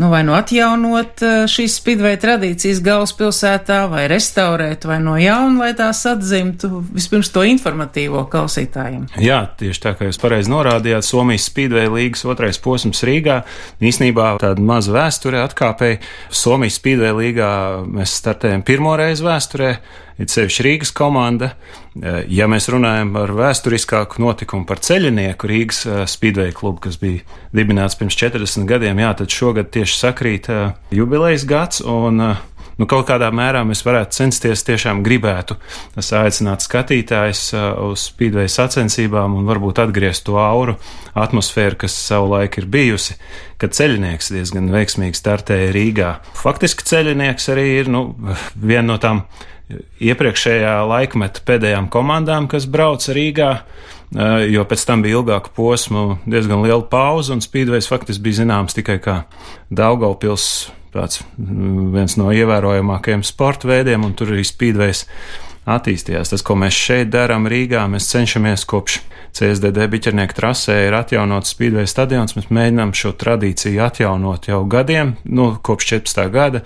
nu, 0.00 0.08
vai 0.08 0.22
nu 0.24 0.32
atjaunot 0.32 1.20
eh, 1.24 1.36
šīs 1.50 1.76
spidvei 1.80 2.14
tradīcijas 2.20 2.80
galvaspilsētā, 2.84 3.82
vai 3.92 4.06
restaurēt, 4.10 4.86
vai 4.88 4.96
no 5.04 5.16
jauna, 5.20 5.66
lai 5.66 5.70
tās 5.76 6.00
atzimtu. 6.08 6.80
Vispirms 6.94 7.28
to 7.34 7.44
informatīvo 7.44 8.24
klausītājiem. 8.32 9.10
Jā, 9.20 9.42
tieši 9.60 9.84
tā 9.84 9.94
kā 9.98 10.08
jūs 10.08 10.20
pareizi 10.22 10.52
norādījāt, 10.52 11.04
Somijas 11.04 11.50
spidvei 11.50 11.86
līgas 11.92 12.24
otrais 12.24 12.60
posms 12.62 13.04
Rīgā. 13.06 13.42
Īsnībā 13.84 14.32
tāda 14.40 14.64
maza 14.64 14.94
vēsture 14.96 15.44
atkāpēja. 15.44 16.00
Somijas 16.32 16.80
spidvei 16.80 17.12
līgā 17.20 17.50
mēs 17.90 18.16
startējam 18.22 18.64
pirmo 18.66 18.96
reizi 19.00 19.26
vēsturē 19.26 19.74
it 20.20 20.32
sevišķi 20.32 20.66
Rīgas 20.66 20.92
komanda. 20.96 21.54
Eh, 21.96 22.22
ja 22.30 22.46
mēs 22.50 22.68
runājam 22.70 23.14
par 23.16 23.32
vēsturiskāku 23.34 24.22
notikumu 24.22 24.68
par 24.68 24.82
ceļinieku 24.84 25.50
Rīgas 25.50 25.82
eh, 25.88 26.04
Speedway 26.10 26.54
klubu, 26.56 26.84
kas 26.86 27.00
bija 27.00 27.24
dibināts 27.56 27.98
pirms 27.98 28.18
40 28.20 28.68
gadiem, 28.70 29.00
jā, 29.02 29.10
tad 29.18 29.34
šogad 29.34 29.72
tieši 29.74 29.98
sakrīt 29.98 30.50
eh, 30.52 30.70
jubilejas 30.94 31.46
gads 31.48 31.82
un 31.82 32.20
nu, 32.20 32.86
kaut 32.88 33.08
kādā 33.10 33.32
mērā 33.34 33.64
mēs 33.66 33.82
varētu 33.84 34.16
censties 34.20 34.62
tiešām 34.68 35.02
gribētu 35.04 35.58
aicināt 35.98 36.64
skatītājus 36.64 37.42
uz 37.90 38.06
spīdveja 38.12 38.54
sacensībām 38.54 39.34
un 39.36 39.48
varbūt 39.50 39.82
atgriezt 39.82 40.24
to 40.28 40.38
auru 40.40 40.78
atmosfēru, 41.18 41.82
kas 41.82 41.98
savulaik 42.06 42.60
ir 42.62 42.70
bijusi, 42.70 43.18
kad 43.60 43.76
ceļinieks 43.76 44.32
diezgan 44.32 44.70
veiksmīgi 44.72 45.18
startēja 45.18 45.74
Rīgā. 45.76 46.16
Faktiski 46.40 46.86
ceļinieks 46.88 47.50
arī 47.52 47.66
ir 47.82 47.92
nu, 47.92 48.06
viena 48.54 48.94
no 48.94 49.00
tām 49.02 49.26
iepriekšējā 50.02 50.74
laikmeta 50.88 51.42
pēdējām 51.46 51.88
komandām, 51.92 52.48
kas 52.50 52.66
brauca 52.70 53.14
Rīgā, 53.16 53.50
jo 54.50 54.64
pēc 54.66 54.86
tam 54.88 55.04
bija 55.04 55.20
ilgāka 55.20 55.52
posma, 55.54 56.18
diezgan 56.26 56.64
liela 56.64 56.82
pauze, 56.90 57.34
un 57.34 57.42
Speedways 57.44 57.90
faktiski 57.90 58.24
bija 58.26 58.42
zināms 58.42 58.76
tikai 58.76 58.98
kā 59.02 59.16
Daugaupils, 59.70 60.70
tāds 60.94 61.22
viens 61.38 62.16
no 62.18 62.32
ievērojamākajiem 62.34 63.22
sporta 63.26 63.70
veidiem, 63.70 64.04
un 64.06 64.16
tur 64.18 64.34
arī 64.34 64.42
Speedways 64.46 65.04
attīstījās. 65.68 66.32
Tas, 66.32 66.44
ko 66.46 66.56
mēs 66.58 66.76
šeit 66.76 67.10
darām 67.12 67.48
Rīgā, 67.50 67.82
mēs 67.90 68.08
cenšamies 68.12 68.64
kopš 68.68 69.00
CSDD 69.36 69.86
biķernieku 69.92 70.34
trasē 70.34 70.76
ir 70.88 70.96
atjaunots 70.98 71.52
Speedway 71.54 71.86
stadions. 71.90 72.34
Mēs 72.36 72.48
mēģinām 72.50 72.94
šo 72.96 73.12
tradīciju 73.20 73.82
atjaunot 73.84 74.48
jau 74.50 74.64
gadiem, 74.70 75.14
nu, 75.24 75.52
kopš 75.62 75.92
14. 75.94 76.24
gada, 76.34 76.64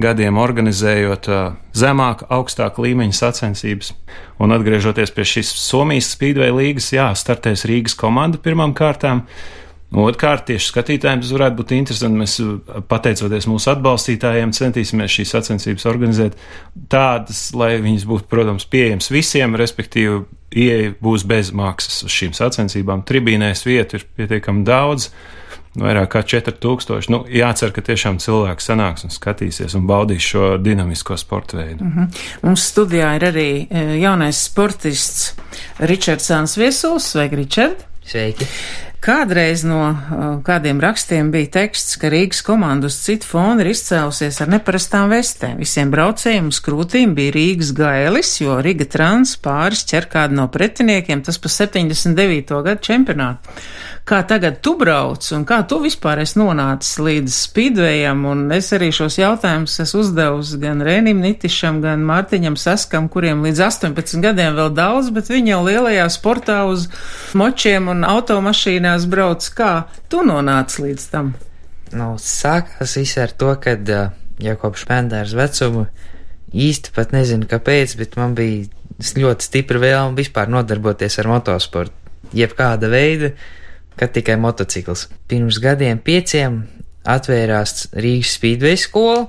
gadiem 0.00 0.40
organizējot 0.40 1.28
uh, 1.28 1.42
zemāk, 1.76 2.24
augstāk 2.32 2.80
līmeņa 2.80 3.18
sacensības. 3.20 3.92
Un 4.40 4.56
atgriežoties 4.56 5.12
pie 5.12 5.28
šīs 5.28 5.52
Somijas 5.60 6.08
Speedway 6.14 6.54
līgas, 6.54 6.88
jā, 6.96 7.10
startēs 7.16 7.66
Rīgas 7.68 7.96
komanda 7.98 8.40
pirmām 8.40 8.72
kārtām. 8.76 9.26
Otrkārt, 9.96 10.44
tieši 10.50 10.68
skatītājiem 10.68 11.22
tas 11.24 11.32
varētu 11.32 11.56
būt 11.56 11.72
interesanti. 11.72 12.20
Mēs, 12.20 12.34
pateicoties 12.90 13.46
mūsu 13.48 13.70
atbalstītājiem, 13.72 14.52
centīsimies 14.56 15.14
šīs 15.14 15.32
sacensības 15.32 15.88
organizēt 15.88 16.36
tādas, 16.92 17.48
lai 17.56 17.76
viņas 17.80 18.04
būtu, 18.10 18.28
protams, 18.28 18.68
pieejamas 18.68 19.08
visiem, 19.12 19.56
respektīvi, 19.56 20.20
ieeja 20.56 20.92
būs 21.00 21.24
bez 21.28 21.52
maksas 21.56 22.04
uz 22.06 22.12
šīm 22.12 22.36
sacensībām. 22.36 23.06
Tribīnēs 23.08 23.64
vietu 23.66 24.00
ir 24.00 24.06
pietiekami 24.20 24.66
daudz. 24.68 25.08
Vairāk 25.76 26.14
kā 26.14 26.22
4000. 26.24 27.10
Nu, 27.12 27.22
jācer, 27.28 27.72
ka 27.72 27.84
tiešām 27.84 28.16
cilvēki 28.22 28.64
sanāks 28.64 29.04
un 29.04 29.12
skatīsies 29.12 29.76
un 29.76 29.84
baudīs 29.88 30.24
šo 30.24 30.54
dinamisko 30.60 31.18
sporta 31.20 31.58
veidu. 31.58 31.84
Mm 31.84 31.92
-hmm. 31.92 32.22
Mums 32.42 32.64
studijā 32.72 33.16
ir 33.16 33.26
arī 33.32 33.66
e, 33.70 33.98
jaunais 34.00 34.44
sportists 34.44 35.34
Ričards 35.78 36.30
Sāns 36.30 36.56
Viesuls. 36.56 37.12
Sveiki, 37.12 37.36
Ričard! 37.36 37.84
Sveiki! 38.06 38.46
Kādreiz 39.04 39.62
no 39.66 39.80
uh, 39.92 40.22
kādiem 40.46 40.80
rakstiem 40.82 41.28
bija 41.30 41.50
teksts, 41.58 41.98
ka 42.00 42.08
Rīgas 42.10 42.40
komanda 42.46 42.88
uz 42.90 42.96
citu 43.04 43.28
fonu 43.28 43.62
ir 43.62 43.70
izcēlusies 43.70 44.40
ar 44.42 44.50
neparastām 44.50 45.12
vestēm. 45.12 45.60
Visiem 45.62 45.92
braucējiem 45.92 46.48
uz 46.50 46.58
krūtīm 46.64 47.12
bija 47.14 47.34
Rīgas 47.36 47.74
gailis, 47.76 48.32
jo 48.40 48.56
Riga 48.64 48.88
trans 48.90 49.36
pāris 49.42 49.84
ķer 49.86 50.08
kādu 50.10 50.40
no 50.40 50.48
pretiniekiem, 50.50 51.22
tas 51.26 51.38
pa 51.38 51.52
79. 51.52 52.62
gadu 52.66 52.88
čempionātu 52.88 53.56
kā 54.06 54.20
tagad 54.28 54.60
tu 54.62 54.76
brauc 54.78 55.24
un 55.34 55.44
kā 55.48 55.58
tu 55.66 55.80
vispār 55.82 56.20
esi 56.22 56.38
nonācis 56.38 57.00
līdz 57.02 57.38
spīdvējam, 57.48 58.22
un 58.30 58.44
es 58.54 58.70
arī 58.76 58.92
šos 58.94 59.18
jautājumus 59.18 59.80
esmu 59.82 60.02
uzdevusi 60.04 60.60
gan 60.62 60.84
Rēnim 60.86 61.18
Nitišam, 61.24 61.80
gan 61.82 62.04
Mārtiņam 62.06 62.54
Saskam, 62.60 63.08
kuriem 63.10 63.42
līdz 63.46 63.64
18 63.66 64.22
gadiem 64.22 64.54
vēl 64.58 64.70
daudz, 64.76 65.10
bet 65.14 65.32
viņi 65.32 65.52
jau 65.56 65.64
lielajā 65.66 66.06
sportā 66.14 66.60
uz 66.70 66.86
močiem 67.34 67.90
un 67.90 68.06
automašīnās 68.06 69.08
brauc. 69.10 69.50
Kā 69.56 69.72
tu 70.12 70.22
nonāci 70.26 70.86
līdz 70.86 71.10
tam? 71.10 71.34
Nu, 71.96 72.14
sākās 72.22 72.96
viss 72.98 73.18
ar 73.18 73.34
to, 73.34 73.52
ka 73.62 73.74
jau 74.42 74.56
kopš 74.62 74.86
bērnības 74.86 75.34
vecuma 75.34 75.86
īsti 76.54 76.94
pat 76.94 77.12
nezinu, 77.14 77.46
kāpēc, 77.50 77.98
bet 77.98 78.16
man 78.20 78.38
bija 78.38 78.66
ļoti 79.18 79.50
stipra 79.50 79.82
vēlme 79.82 80.18
vispār 80.18 80.50
nodarboties 80.52 81.18
ar 81.20 81.30
motosportu. 81.30 81.94
Jebkāda 82.36 82.90
veida, 82.90 83.34
kad 83.98 84.12
tikai 84.14 84.36
motocikls. 84.40 85.06
Pirms 85.28 85.60
gadiem 85.62 85.98
pieciem 86.02 86.62
atvērās 87.06 87.88
Rīgas 87.96 88.36
Speedway 88.36 88.78
skola. 88.80 89.26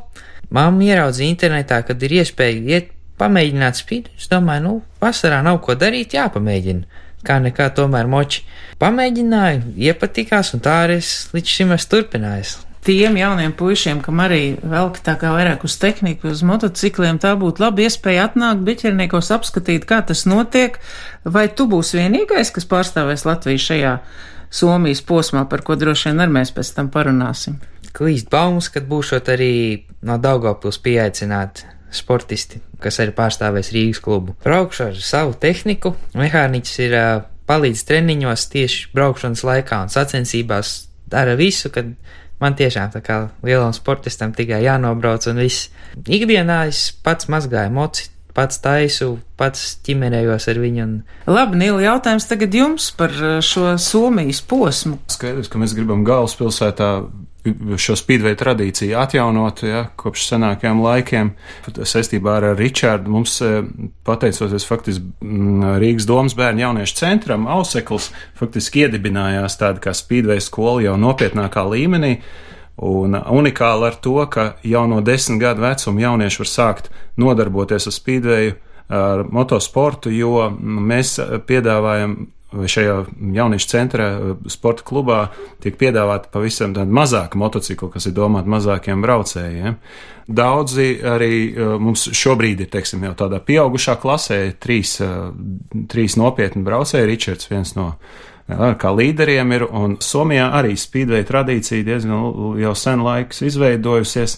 Māma 0.53 0.85
ieraudzīja 0.85 1.33
internetā, 1.33 1.81
kad 1.87 2.03
ir 2.03 2.19
iespēja 2.21 2.61
iet 2.77 2.93
pamēģināt 3.19 3.81
spīdu. 3.81 4.13
Es 4.19 4.29
domāju, 4.31 4.63
nu, 4.63 4.75
vasarā 5.01 5.41
nav 5.45 5.59
ko 5.65 5.75
darīt, 5.79 6.15
jāpamēģina. 6.15 7.03
Kā 7.27 7.41
nekā 7.43 7.71
tomēr 7.75 8.07
moči. 8.07 8.45
Pamēģināju, 8.79 9.73
iepatikās, 9.89 10.53
un 10.55 10.63
tā 10.63 10.83
arī 10.85 11.01
es 11.01 11.27
līdz 11.33 11.57
šim 11.57 11.75
esmu 11.75 11.93
turpinājis 11.95 12.57
tiem 12.87 13.17
jauniem 13.19 13.51
puišiem, 13.51 13.99
kam 13.99 14.21
arī 14.23 14.55
velk 14.63 15.01
tā 15.03 15.17
kā 15.19 15.33
vairāk 15.35 15.65
uz 15.67 15.75
tehniku, 15.81 16.29
uz 16.31 16.39
motocikliem, 16.47 17.17
tā 17.19 17.33
būtu 17.39 17.59
laba 17.65 17.83
iespēja 17.83 18.29
atnākt 18.29 18.63
biķerniekos 18.63 19.31
apskatīt, 19.35 19.83
kā 19.89 19.99
tas 20.07 20.23
notiek, 20.29 20.79
vai 21.25 21.49
tu 21.51 21.67
būsi 21.67 21.99
vienīgais, 21.99 22.53
kas 22.55 22.69
pārstāvēs 22.69 23.25
Latviju 23.27 23.63
šajā 23.65 23.93
Somijas 24.49 25.01
posmā, 25.05 25.43
par 25.49 25.63
ko 25.67 25.75
droši 25.79 26.11
vien 26.11 26.23
arī 26.23 26.37
mēs 26.39 26.53
pēc 26.55 26.73
tam 26.75 26.91
parunāsim. 26.93 27.57
Klīst 27.97 28.29
baumas, 28.31 28.69
kad 28.71 28.85
būšot 28.87 29.31
arī 29.33 29.53
no 30.05 30.19
Daugavpils 30.21 30.79
pieaicināti 30.83 31.65
sportisti, 31.93 32.61
kas 32.83 32.99
arī 33.03 33.15
pārstāvēs 33.15 33.71
Rīgas 33.73 34.03
klubu. 34.03 34.35
Braukšu 34.43 34.89
ar 34.89 35.01
savu 35.01 35.33
tehniku, 35.39 35.95
mehāniķis 36.17 36.79
ir 36.85 36.95
uh, 36.97 37.25
palīdz 37.49 37.83
treniņos 37.87 38.47
tieši 38.53 38.91
braukšanas 38.95 39.43
laikā 39.47 39.81
un 39.85 39.93
sacensībās 39.93 40.75
dara 41.09 41.37
visu, 41.39 41.71
kad 41.73 41.89
man 42.41 42.57
tiešām 42.59 42.91
tā 42.93 43.01
kā 43.05 43.19
lielam 43.45 43.73
sportistam 43.75 44.35
tikai 44.35 44.61
jānobrauc 44.65 45.29
un 45.31 45.41
viss. 45.41 45.71
Ikdienā 45.97 46.65
es 46.69 46.89
pats 47.03 47.31
mazgāju 47.31 47.73
moci, 47.73 48.09
pats 48.37 48.61
taisu, 48.61 49.15
pats 49.39 49.77
ķimerējos 49.85 50.45
ar 50.51 50.59
viņu. 50.61 50.83
Un... 50.83 50.97
Labi, 51.29 51.57
Nīla, 51.63 51.87
jautājums 51.87 52.27
tagad 52.29 52.53
jums 52.53 52.91
par 52.97 53.13
uh, 53.17 53.39
šo 53.43 53.73
Somijas 53.81 54.43
posmu. 54.45 54.99
Skaidrs, 55.11 55.49
ka 55.49 55.61
mēs 55.61 55.73
gribam 55.77 56.05
galvaspilsētā 56.07 56.91
šo 57.79 57.95
spīdveida 57.95 58.41
tradīciju 58.41 58.97
atjaunot, 58.99 59.61
ja, 59.63 59.85
kopš 59.99 60.25
senākajiem 60.33 60.81
laikiem. 60.83 61.29
Saistībā 61.77 62.37
ar 62.41 62.47
Ričārdu 62.59 63.13
mums, 63.13 63.37
uh, 63.45 63.61
pateicoties 64.07 64.67
faktiski 64.67 65.07
mm, 65.23 65.77
Rīgas 65.81 66.09
domas 66.09 66.37
bērnu 66.37 66.67
jauniešu 66.67 66.99
centram, 66.99 67.47
Ausekls 67.57 68.11
faktiski 68.37 68.85
iedibinājās 68.85 69.57
tāda 69.61 69.81
kā 69.87 69.95
spīdveida 69.97 70.45
skola 70.45 70.85
jau 70.89 70.99
nopietnākā 71.01 71.65
līmenī. 71.71 72.19
Un 72.77 73.17
unikāli 73.17 73.87
ar 73.89 73.95
to, 73.97 74.19
ka 74.29 74.51
jau 74.61 74.85
no 74.89 75.01
desmit 75.01 75.41
gadu 75.41 75.65
vecuma 75.65 76.03
jaunieši 76.03 76.41
var 76.43 76.49
sākt 76.51 76.89
nodarboties 77.17 77.89
ar 77.89 77.95
spīdvēju, 77.95 78.57
ar 78.93 79.23
motosportu, 79.33 80.11
jo 80.13 80.45
mēs 80.61 81.17
piedāvājam 81.49 82.19
šajā 82.47 82.99
jauniešu 83.35 83.67
centrā, 83.67 84.05
sporta 84.47 84.85
klubā, 84.87 85.17
tiek 85.63 85.75
piedāvāta 85.79 86.29
pavisam 86.31 86.71
tāda 86.75 86.93
mazāka 86.95 87.39
motocikla, 87.39 87.89
kas 87.97 88.07
ir 88.07 88.15
domāta 88.15 88.47
mazākiem 88.53 89.03
braucējiem. 89.03 89.75
Daudzi 90.27 90.87
arī 91.07 91.33
mums 91.81 92.07
šobrīd 92.15 92.63
ir, 92.63 92.71
teiksim, 92.71 93.03
jau 93.07 93.13
tādā 93.19 93.41
pieaugušā 93.43 93.97
klasē, 93.99 94.39
trīs, 94.63 94.95
trīs 95.91 96.17
nopietni 96.19 96.63
braucēji, 96.67 97.09
Ričards 97.09 97.51
viens 97.51 97.75
no 97.75 97.93
kā 98.47 98.91
līderiem 98.95 99.51
ir, 99.51 99.65
un 99.67 99.97
Somijā 99.99 100.47
arī 100.55 100.77
spīdveja 100.79 101.27
tradīcija 101.27 101.83
diezgan 101.83 102.59
jau 102.61 102.75
sen 102.79 103.03
laiks 103.03 103.43
izveidojusies. 103.43 104.37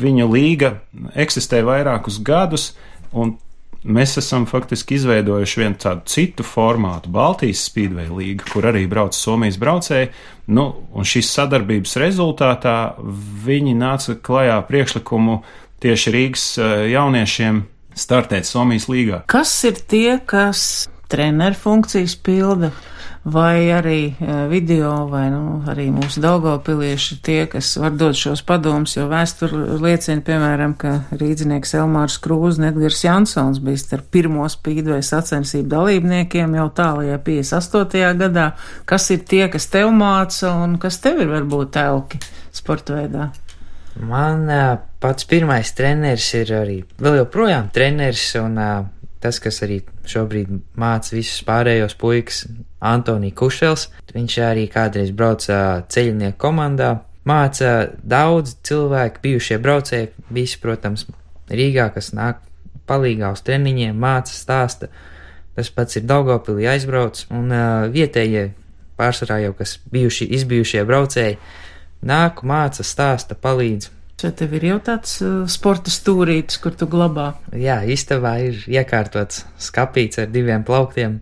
Viņu 0.00 0.26
līga 0.28 0.74
eksistē 1.16 1.62
vairākus 1.64 2.20
gadus, 2.24 2.74
un 3.12 3.38
mēs 3.80 4.18
esam 4.20 4.44
faktiski 4.44 4.98
izveidojuši 4.98 5.60
vienu 5.62 5.80
tādu 5.80 6.04
citu 6.12 6.44
formātu, 6.44 7.08
Baltijas 7.08 7.64
Speedway 7.64 8.10
līga, 8.12 8.44
kur 8.52 8.68
arī 8.68 8.84
brauc 8.90 9.16
Somijas 9.16 9.56
braucēji. 9.60 10.12
Nu, 10.52 10.66
un 10.92 11.08
šīs 11.08 11.32
sadarbības 11.32 11.96
rezultātā 12.02 12.76
viņi 13.46 13.72
nāca 13.80 14.18
klajā 14.20 14.60
priekšlikumu 14.68 15.40
tieši 15.80 16.12
Rīgas 16.12 16.46
jauniešiem 16.92 17.64
startēt 17.96 18.44
Somijas 18.48 18.90
līgā. 18.92 19.24
Kas 19.32 19.56
ir 19.64 19.80
tie, 19.80 20.18
kas 20.28 20.90
treneru 21.08 21.56
funkcijas 21.56 22.20
pilda? 22.20 22.74
Vai 23.24 23.68
arī 23.68 24.14
e, 24.16 24.34
video, 24.48 25.06
vai 25.10 25.26
nu, 25.32 25.60
arī 25.68 25.90
mūsu 25.92 26.22
daugopilieši 26.24 27.18
tie, 27.24 27.42
kas 27.52 27.74
var 27.80 27.92
dot 28.00 28.16
šos 28.16 28.40
padomus, 28.46 28.96
jo 28.96 29.04
vēsture 29.10 29.76
liecina, 29.82 30.24
piemēram, 30.24 30.72
ka 30.80 30.94
rīdzinieks 31.20 31.74
Elmārs 31.82 32.16
Krūz 32.24 32.60
un 32.60 32.70
Edgars 32.70 33.02
Jansons 33.04 33.60
bija 33.64 33.82
starp 33.82 34.08
pirmo 34.14 34.48
spīdvēju 34.48 35.04
sacensību 35.10 35.68
dalībniekiem 35.74 36.56
jau 36.56 36.68
tālajā 36.80 37.20
58. 37.26 38.14
gadā. 38.24 38.46
Kas 38.88 39.10
ir 39.12 39.20
tie, 39.28 39.44
kas 39.52 39.68
tev 39.68 39.92
māca 39.92 40.54
un 40.64 40.78
kas 40.80 40.98
tev 41.04 41.20
ir 41.20 41.32
varbūt 41.34 41.74
telki 41.76 42.22
sporta 42.56 42.96
veidā? 42.96 43.28
Man 44.00 44.46
uh, 44.48 44.78
pats 45.02 45.26
pirmais 45.28 45.74
treneris 45.76 46.30
ir 46.38 46.54
arī 46.56 46.78
vēl 47.02 47.20
joprojām 47.20 47.68
treneris 47.74 48.30
un 48.40 48.56
uh, 48.56 48.86
tas, 49.20 49.38
kas 49.42 49.60
arī 49.64 49.80
šobrīd 50.08 50.50
māca 50.80 51.14
visus 51.14 51.44
pārējos 51.46 51.96
puikas, 52.00 52.44
Antonija 52.80 53.36
Kušels. 53.36 53.88
Viņš 54.14 54.36
arī 54.44 54.66
kādreiz 54.72 55.12
brauca 55.16 55.84
ceļnieku 55.92 56.38
komandā. 56.40 56.94
Māca 57.28 57.90
daudz 58.00 58.56
cilvēku, 58.64 59.20
bijušie 59.22 59.58
braucēji, 59.60 60.12
visi, 60.32 60.56
protams, 60.62 61.04
Rīgā, 61.50 61.90
kas 61.92 62.12
nāk 62.16 62.40
palīgā 62.88 63.32
uz 63.34 63.42
treniņiem, 63.46 63.96
māca 63.98 64.32
stāsta. 64.34 64.88
Tas 65.58 65.68
pats 65.74 65.98
ir 65.98 66.06
Daugopilī 66.08 66.68
aizbrauc, 66.70 67.24
un 67.34 67.50
uh, 67.52 67.88
vietējie 67.92 68.48
pārsvarā 69.00 69.40
jau, 69.44 69.54
kas 69.58 69.76
bijuši, 69.92 70.28
izbijušie 70.38 70.84
braucēji, 70.88 71.38
nāk, 72.06 72.44
māca, 72.46 72.86
stāsta, 72.86 73.36
palīdz. 73.36 73.90
Vai 74.24 74.32
tev 74.36 74.54
ir 74.58 74.66
jau 74.68 74.78
tāds 74.84 75.16
uh, 75.24 75.44
sporta 75.48 75.92
stūrītis, 75.92 76.60
kur 76.60 76.74
tu 76.76 76.88
glabā? 76.90 77.32
Jā, 77.56 77.80
istabā 77.88 78.34
ir 78.44 78.58
iekārtots 78.68 79.44
skapīts 79.60 80.20
ar 80.20 80.28
diviem 80.32 80.64
plauktiem. 80.66 81.20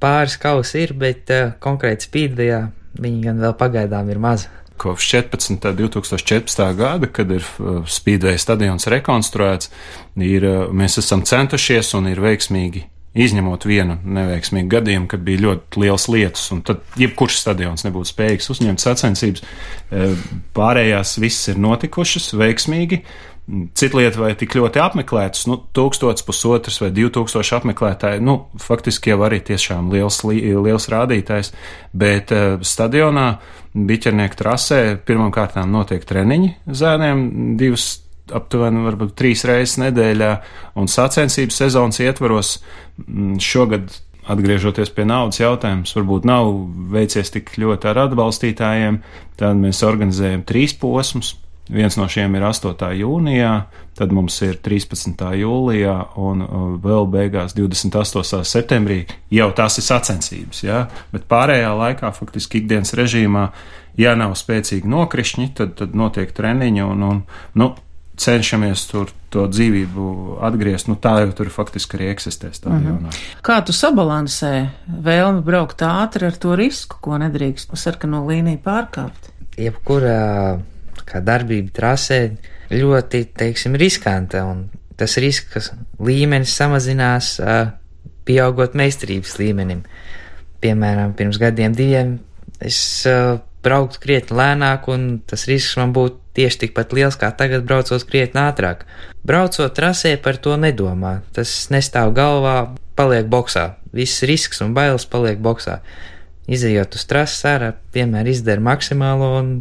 Pāris 0.00 0.38
kausi 0.40 0.84
ir, 0.84 0.94
bet 0.98 1.32
uh, 1.34 1.56
konkrēti 1.62 2.08
spīdvejā 2.08 2.60
viņi 3.02 3.26
gan 3.26 3.42
vēl 3.42 3.56
pagaidām 3.58 4.14
ir 4.14 4.22
mazi. 4.22 4.50
Kopš 4.80 5.10
14. 5.10 5.74
2014. 5.78 6.64
gada, 6.78 7.10
kad 7.10 7.30
ir 7.34 7.44
uh, 7.58 7.82
spīdveja 7.86 8.40
stadions 8.42 8.90
rekonstruēts, 8.94 9.70
ir, 10.22 10.46
uh, 10.48 10.66
mēs 10.74 10.98
esam 11.02 11.26
centušies 11.26 11.94
un 11.98 12.10
ir 12.14 12.22
veiksmīgi 12.22 12.88
izņemot 13.14 13.66
vienu 13.68 13.98
neveiksmīgu 14.02 14.70
gadījumu, 14.72 15.08
kad 15.10 15.22
bija 15.26 15.44
ļoti 15.44 15.82
liels 15.84 16.08
lietus, 16.10 16.48
un 16.54 16.64
tad 16.66 16.82
jebkurš 16.98 17.38
stadions 17.44 17.86
nebūtu 17.86 18.10
spējīgs 18.10 18.50
uzņemt 18.54 18.82
sacensības. 18.82 19.44
E, 19.44 20.08
pārējās 20.56 21.14
viss 21.22 21.52
ir 21.52 21.60
notikušas 21.62 22.32
veiksmīgi. 22.38 23.04
Cita 23.76 23.98
lieta, 24.00 24.16
vai 24.22 24.30
tik 24.40 24.54
ļoti 24.56 24.80
apmeklētas, 24.80 25.42
nu, 25.50 25.58
tūkstots, 25.76 26.24
pusotrs 26.24 26.80
vai 26.80 26.88
divi 26.96 27.10
tūkstoši 27.12 27.58
apmeklētāji, 27.58 28.22
nu, 28.24 28.38
faktiski 28.56 29.12
jau 29.12 29.18
arī 29.26 29.42
tiešām 29.44 29.90
liels, 29.92 30.22
liels 30.24 30.88
rādītājs, 30.88 31.52
bet 31.92 32.32
uh, 32.32 32.54
stadionā, 32.64 33.26
biķernieku 33.76 34.40
trasē, 34.40 34.80
pirmām 35.04 35.28
kārtām 35.34 35.68
notiek 35.76 36.08
treniņi 36.08 36.54
zēniem, 36.72 37.28
divas 37.60 37.90
aptuveni 38.32 38.84
varbūt 38.86 39.12
trīs 39.18 39.44
reizes 39.44 39.76
nedēļā, 39.82 40.30
un 40.80 40.88
sacensības 40.88 41.60
sezonas 41.60 42.00
ietvaros 42.00 42.56
šogad. 43.42 43.92
Atgriežoties 44.24 44.88
pie 44.96 45.04
naudas 45.04 45.36
jautājums, 45.36 45.90
varbūt 45.92 46.24
nav 46.24 46.46
veicies 46.94 47.28
tik 47.28 47.50
ļoti 47.60 47.90
ar 47.90 47.98
atbalstītājiem. 48.06 49.02
Tad 49.36 49.58
mēs 49.60 49.82
organizējam 49.84 50.46
trīs 50.48 50.72
posmus. 50.80 51.34
Viens 51.68 51.96
no 51.96 52.04
šiem 52.08 52.32
ir 52.36 52.44
8. 52.44 52.72
jūnijā, 52.96 53.50
tad 53.96 54.10
mums 54.12 54.36
ir 54.44 54.58
13. 54.60 55.20
jūlijā 55.40 55.94
un 56.20 56.42
uh, 56.44 56.64
vēl 56.80 57.08
beigās 57.12 57.54
28. 57.56 58.42
septembrī. 58.48 58.98
Jau 59.32 59.48
tās 59.56 59.78
ir 59.80 59.86
sacensības, 59.86 60.60
jā, 60.66 60.82
bet 61.12 61.24
pārējā 61.30 61.70
laikā, 61.76 62.12
faktiski 62.16 62.60
ikdienas 62.60 62.92
režīmā, 62.96 63.46
ja 63.96 64.12
nav 64.18 64.36
spēcīgi 64.36 64.88
nokrišņi, 64.92 65.50
tad, 65.56 65.72
tad 65.80 65.96
notiek 65.96 66.36
treniņi 66.36 66.84
un, 66.84 67.08
un 67.08 67.24
nu, 67.56 67.70
cenšamies 68.16 68.86
tur 68.90 69.10
to 69.34 69.46
dzīvību 69.50 70.04
atgriezt, 70.46 70.88
nu 70.90 70.96
tā 71.00 71.16
jau 71.24 71.32
tur 71.40 71.50
faktiski 71.50 71.98
arī 71.98 72.10
eksistē 72.12 72.52
stadionā. 72.54 73.00
Mm 73.00 73.08
-hmm. 73.08 73.24
Kā 73.42 73.64
tu 73.64 73.72
sabalansē 73.72 74.68
vēlmi 74.88 75.42
braukt 75.42 75.82
ātri 75.82 76.26
ar 76.26 76.36
to 76.36 76.56
risku, 76.56 76.96
ko 77.00 77.18
nedrīkst 77.18 77.76
sarkano 77.76 78.26
līniju 78.26 78.58
pārkāpt? 78.58 79.30
Jebkurā 79.56 80.60
kā 81.04 81.20
darbība 81.20 81.70
trasē 81.72 82.36
ļoti, 82.70 83.24
teiksim, 83.36 83.74
riskanta, 83.74 84.44
un 84.44 84.70
tas 84.96 85.16
risks 85.16 85.72
līmenis 85.98 86.56
samazinās, 86.56 87.40
pieaugot 88.24 88.74
meistarības 88.74 89.38
līmenim. 89.38 89.82
Piemēram, 90.60 91.12
pirms 91.12 91.38
gadiem 91.38 91.74
diviem 91.76 92.18
es 92.60 93.06
brauktu 93.64 94.00
krietni 94.00 94.36
lēnāk, 94.38 94.88
un 94.88 95.20
tas 95.26 95.46
risks 95.50 95.76
man 95.80 95.92
būtu 95.96 96.23
tieši 96.34 96.64
tikpat 96.64 96.94
liels 96.96 97.18
kā 97.20 97.30
tagad, 97.36 97.64
braucot 97.66 98.04
krietni 98.08 98.42
ātrāk. 98.42 98.84
Braucot 99.26 99.74
trasē, 99.76 100.16
par 100.20 100.38
to 100.42 100.56
nedomā. 100.60 101.20
Tas 101.36 101.52
nestāv 101.72 102.14
galvā, 102.16 102.74
paliek 102.98 103.28
boxā. 103.30 103.74
Viss 103.94 104.24
risks 104.26 104.62
un 104.64 104.74
bailes 104.76 105.06
paliek 105.10 105.38
boxā. 105.42 105.80
Izejot 106.50 106.98
uz 106.98 107.06
trases 107.08 107.46
ārā, 107.48 107.70
piemēram, 107.94 108.32
izdara 108.34 108.62
maksimālo 108.64 109.30
un 109.38 109.54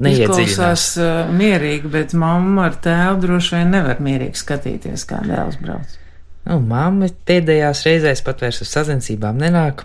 neiedziļinās. 0.00 0.86
Uh, 0.98 1.34
mierīgi, 1.36 1.90
bet 1.92 2.14
mamma 2.18 2.68
ar 2.70 2.80
tēvu 2.82 3.22
droši 3.26 3.58
vien 3.58 3.76
nevar 3.76 4.02
mierīgi 4.02 4.40
skatīties, 4.40 5.06
kā 5.08 5.20
dēls 5.26 5.60
brauc. 5.62 5.98
Nu, 6.46 6.60
mamma 6.62 7.10
pēdējās 7.26 7.82
reizēs 7.86 8.22
pat 8.26 8.44
vairs 8.44 8.62
uz 8.62 8.70
sazensībām 8.70 9.38
nenāk. 9.40 9.84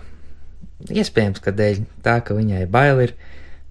Iespējams, 0.90 1.42
ka 1.42 1.54
dēļ 1.54 1.84
tā, 2.02 2.18
ka 2.26 2.34
viņai 2.38 2.64
bail 2.70 3.04
ir 3.04 3.14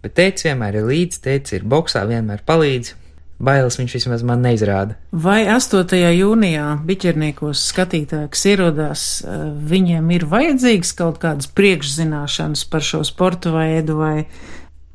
Bet 0.02 0.16
teicis 0.18 0.48
vienmēr 0.50 0.80
ir 0.80 0.88
līdzi, 0.90 1.22
teicis 1.22 1.60
ir 1.60 1.68
boxā, 1.70 2.04
vienmēr 2.10 2.42
palīdz. 2.48 2.96
Bailes 3.42 3.78
viņš 3.80 3.96
vismaz 3.98 4.24
man 4.26 4.44
neizrāda. 4.46 4.96
Vai 5.12 5.48
8. 5.50 5.98
jūnijā 6.14 6.66
biķerniekos 6.86 7.64
skatītāji, 7.72 8.30
kas 8.34 8.44
ierodās, 8.52 9.06
eh, 9.26 9.46
viņiem 9.74 10.12
ir 10.14 10.26
vajadzīgs 10.30 10.94
kaut 10.98 11.18
kādas 11.22 11.50
priekšzināšanas 11.50 12.66
par 12.70 12.86
šo 12.86 13.02
sportu 13.08 13.54
veidu 13.56 13.98
vai? 13.98 14.28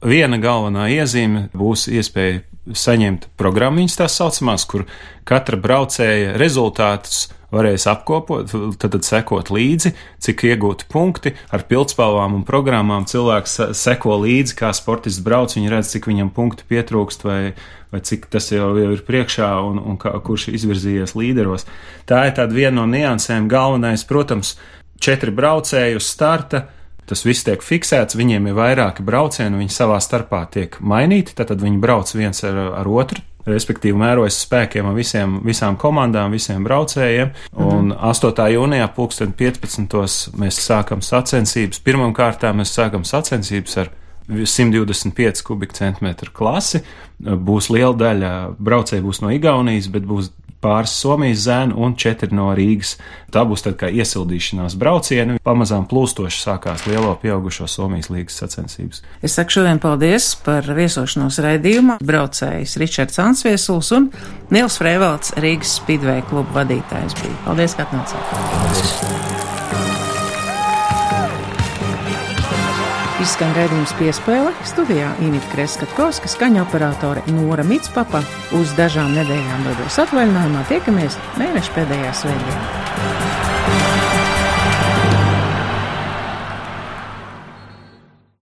Viena 0.06 0.38
galvenā 0.38 0.86
iezīme 0.94 1.48
būs 1.54 1.88
iespēja 1.90 2.42
saņemt 2.66 3.28
programmiņas 3.38 3.96
tās 3.96 4.18
saucamās, 4.18 4.66
kur 4.66 4.86
katra 5.24 5.58
braucēja 5.58 6.36
rezultātus 6.38 7.28
varēs 7.54 7.86
apkopot, 7.90 8.50
tad, 8.80 8.92
tad 8.96 9.06
sekot 9.06 9.50
līdzi, 9.54 9.92
cik 10.22 10.44
iegūti 10.50 10.88
punkti 10.90 11.34
ar 11.54 11.64
pildspalvām 11.68 12.38
un 12.38 12.44
programmām. 12.48 13.06
Cilvēks 13.08 13.58
seko 13.78 14.18
līdzi, 14.24 14.56
kā 14.58 14.72
sportists 14.76 15.22
brauc, 15.24 15.54
viņi 15.56 15.72
redz, 15.72 15.92
cik 15.94 16.08
viņam 16.10 16.32
punkti 16.36 16.66
pietrūkst 16.70 17.26
vai, 17.26 17.40
vai 17.94 18.02
cik 18.06 18.28
tas 18.32 18.50
jau, 18.52 18.72
jau 18.78 18.94
ir 18.94 19.04
priekšā 19.06 19.50
un, 19.66 19.80
un 19.82 20.00
kā, 20.00 20.14
kurš 20.26 20.48
izvirzījies 20.54 21.16
līderos. 21.18 21.68
Tā 22.08 22.26
ir 22.28 22.38
tāda 22.38 22.56
viena 22.56 22.80
no 22.80 22.88
niansēm. 22.90 23.50
Galvenais, 23.50 24.06
protams, 24.08 24.56
četri 25.02 25.34
braucēji 25.34 26.00
uz 26.00 26.10
starta. 26.10 26.66
Tas 27.06 27.22
viss 27.22 27.46
tiek 27.46 27.62
fiksēts, 27.62 28.16
viņiem 28.18 28.48
ir 28.50 28.56
vairāki 28.58 29.04
braucieni, 29.06 29.60
viņi 29.60 29.70
savā 29.70 30.00
starpā 30.02 30.40
tiek 30.50 30.74
mainīti, 30.82 31.36
tad 31.38 31.54
viņi 31.62 31.78
brauc 31.78 32.10
viens 32.18 32.42
ar, 32.42 32.58
ar 32.82 32.90
otru 32.90 33.22
respektīvi 33.46 33.98
mērojas 33.98 34.40
spēkiem 34.44 34.88
ar 34.90 34.96
visiem, 34.96 35.38
visām 35.46 35.78
komandām, 35.80 36.34
visiem 36.34 36.64
braucējiem. 36.66 37.32
Un 37.56 37.92
mhm. 37.92 38.00
8. 38.10 38.48
jūnijā, 38.56 38.88
2015. 38.96 40.40
mēs 40.40 40.60
sākam 40.62 41.04
sacensības. 41.04 41.82
Pirmkārt, 41.86 42.46
mēs 42.56 42.74
sākam 42.76 43.06
sacensības 43.06 43.78
ar 43.84 43.92
125 44.26 45.44
kubikcentimetru 45.46 46.32
klasi. 46.34 46.82
Būs 47.22 47.70
liela 47.70 47.94
daļa 47.96 48.32
braucēju 48.58 49.04
būs 49.06 49.22
no 49.22 49.30
Igaunijas, 49.34 49.86
bet 49.92 50.06
būs 50.08 50.32
pāris 50.62 50.94
Somijas 51.00 51.44
zēnu 51.46 51.76
un 51.82 51.96
četri 51.98 52.34
no 52.34 52.48
Rīgas. 52.56 52.96
Tā 53.32 53.42
būs 53.48 53.64
tad 53.66 53.76
kā 53.80 53.90
iesildīšanās 53.92 54.76
braucieni. 54.80 55.40
Pamazām 55.44 55.88
plūstoši 55.90 56.40
sākās 56.42 56.86
lielo 56.88 57.14
pieaugušo 57.22 57.68
Somijas 57.70 58.10
līgas 58.12 58.38
sacensības. 58.42 59.02
Es 59.22 59.36
saku 59.38 59.58
šodien 59.58 59.82
paldies 59.82 60.32
par 60.46 60.68
viesošanos 60.78 61.40
raidījumā. 61.44 61.98
Braucējs 62.06 62.78
Ričards 62.80 63.20
Ansviesuls 63.22 63.92
un 63.96 64.10
Nils 64.54 64.80
Freivalds 64.80 65.36
Rīgas 65.42 65.76
Speedway 65.80 66.24
klubu 66.30 66.56
vadītājs 66.56 67.18
bija. 67.20 67.36
Paldies, 67.48 67.76
ka 67.76 67.88
atnācāt! 67.88 68.32
Paldies. 68.32 69.55
Izskan 73.16 73.54
redzējums 73.56 73.94
piespēle 73.96 74.50
studijā 74.68 75.08
Inita 75.24 75.48
Kreskatkovska, 75.54 76.28
skaņa 76.28 76.66
operātore 76.66 77.22
Nora 77.32 77.64
Mitspapa. 77.64 78.20
Uz 78.58 78.74
dažām 78.76 79.16
nedēļām 79.16 79.64
dodos 79.64 79.96
atvaļinājumā 80.04 80.66
tiekamies 80.68 81.16
mēneša 81.40 81.78
pēdējā 81.78 82.12
svētdienā. 82.20 83.95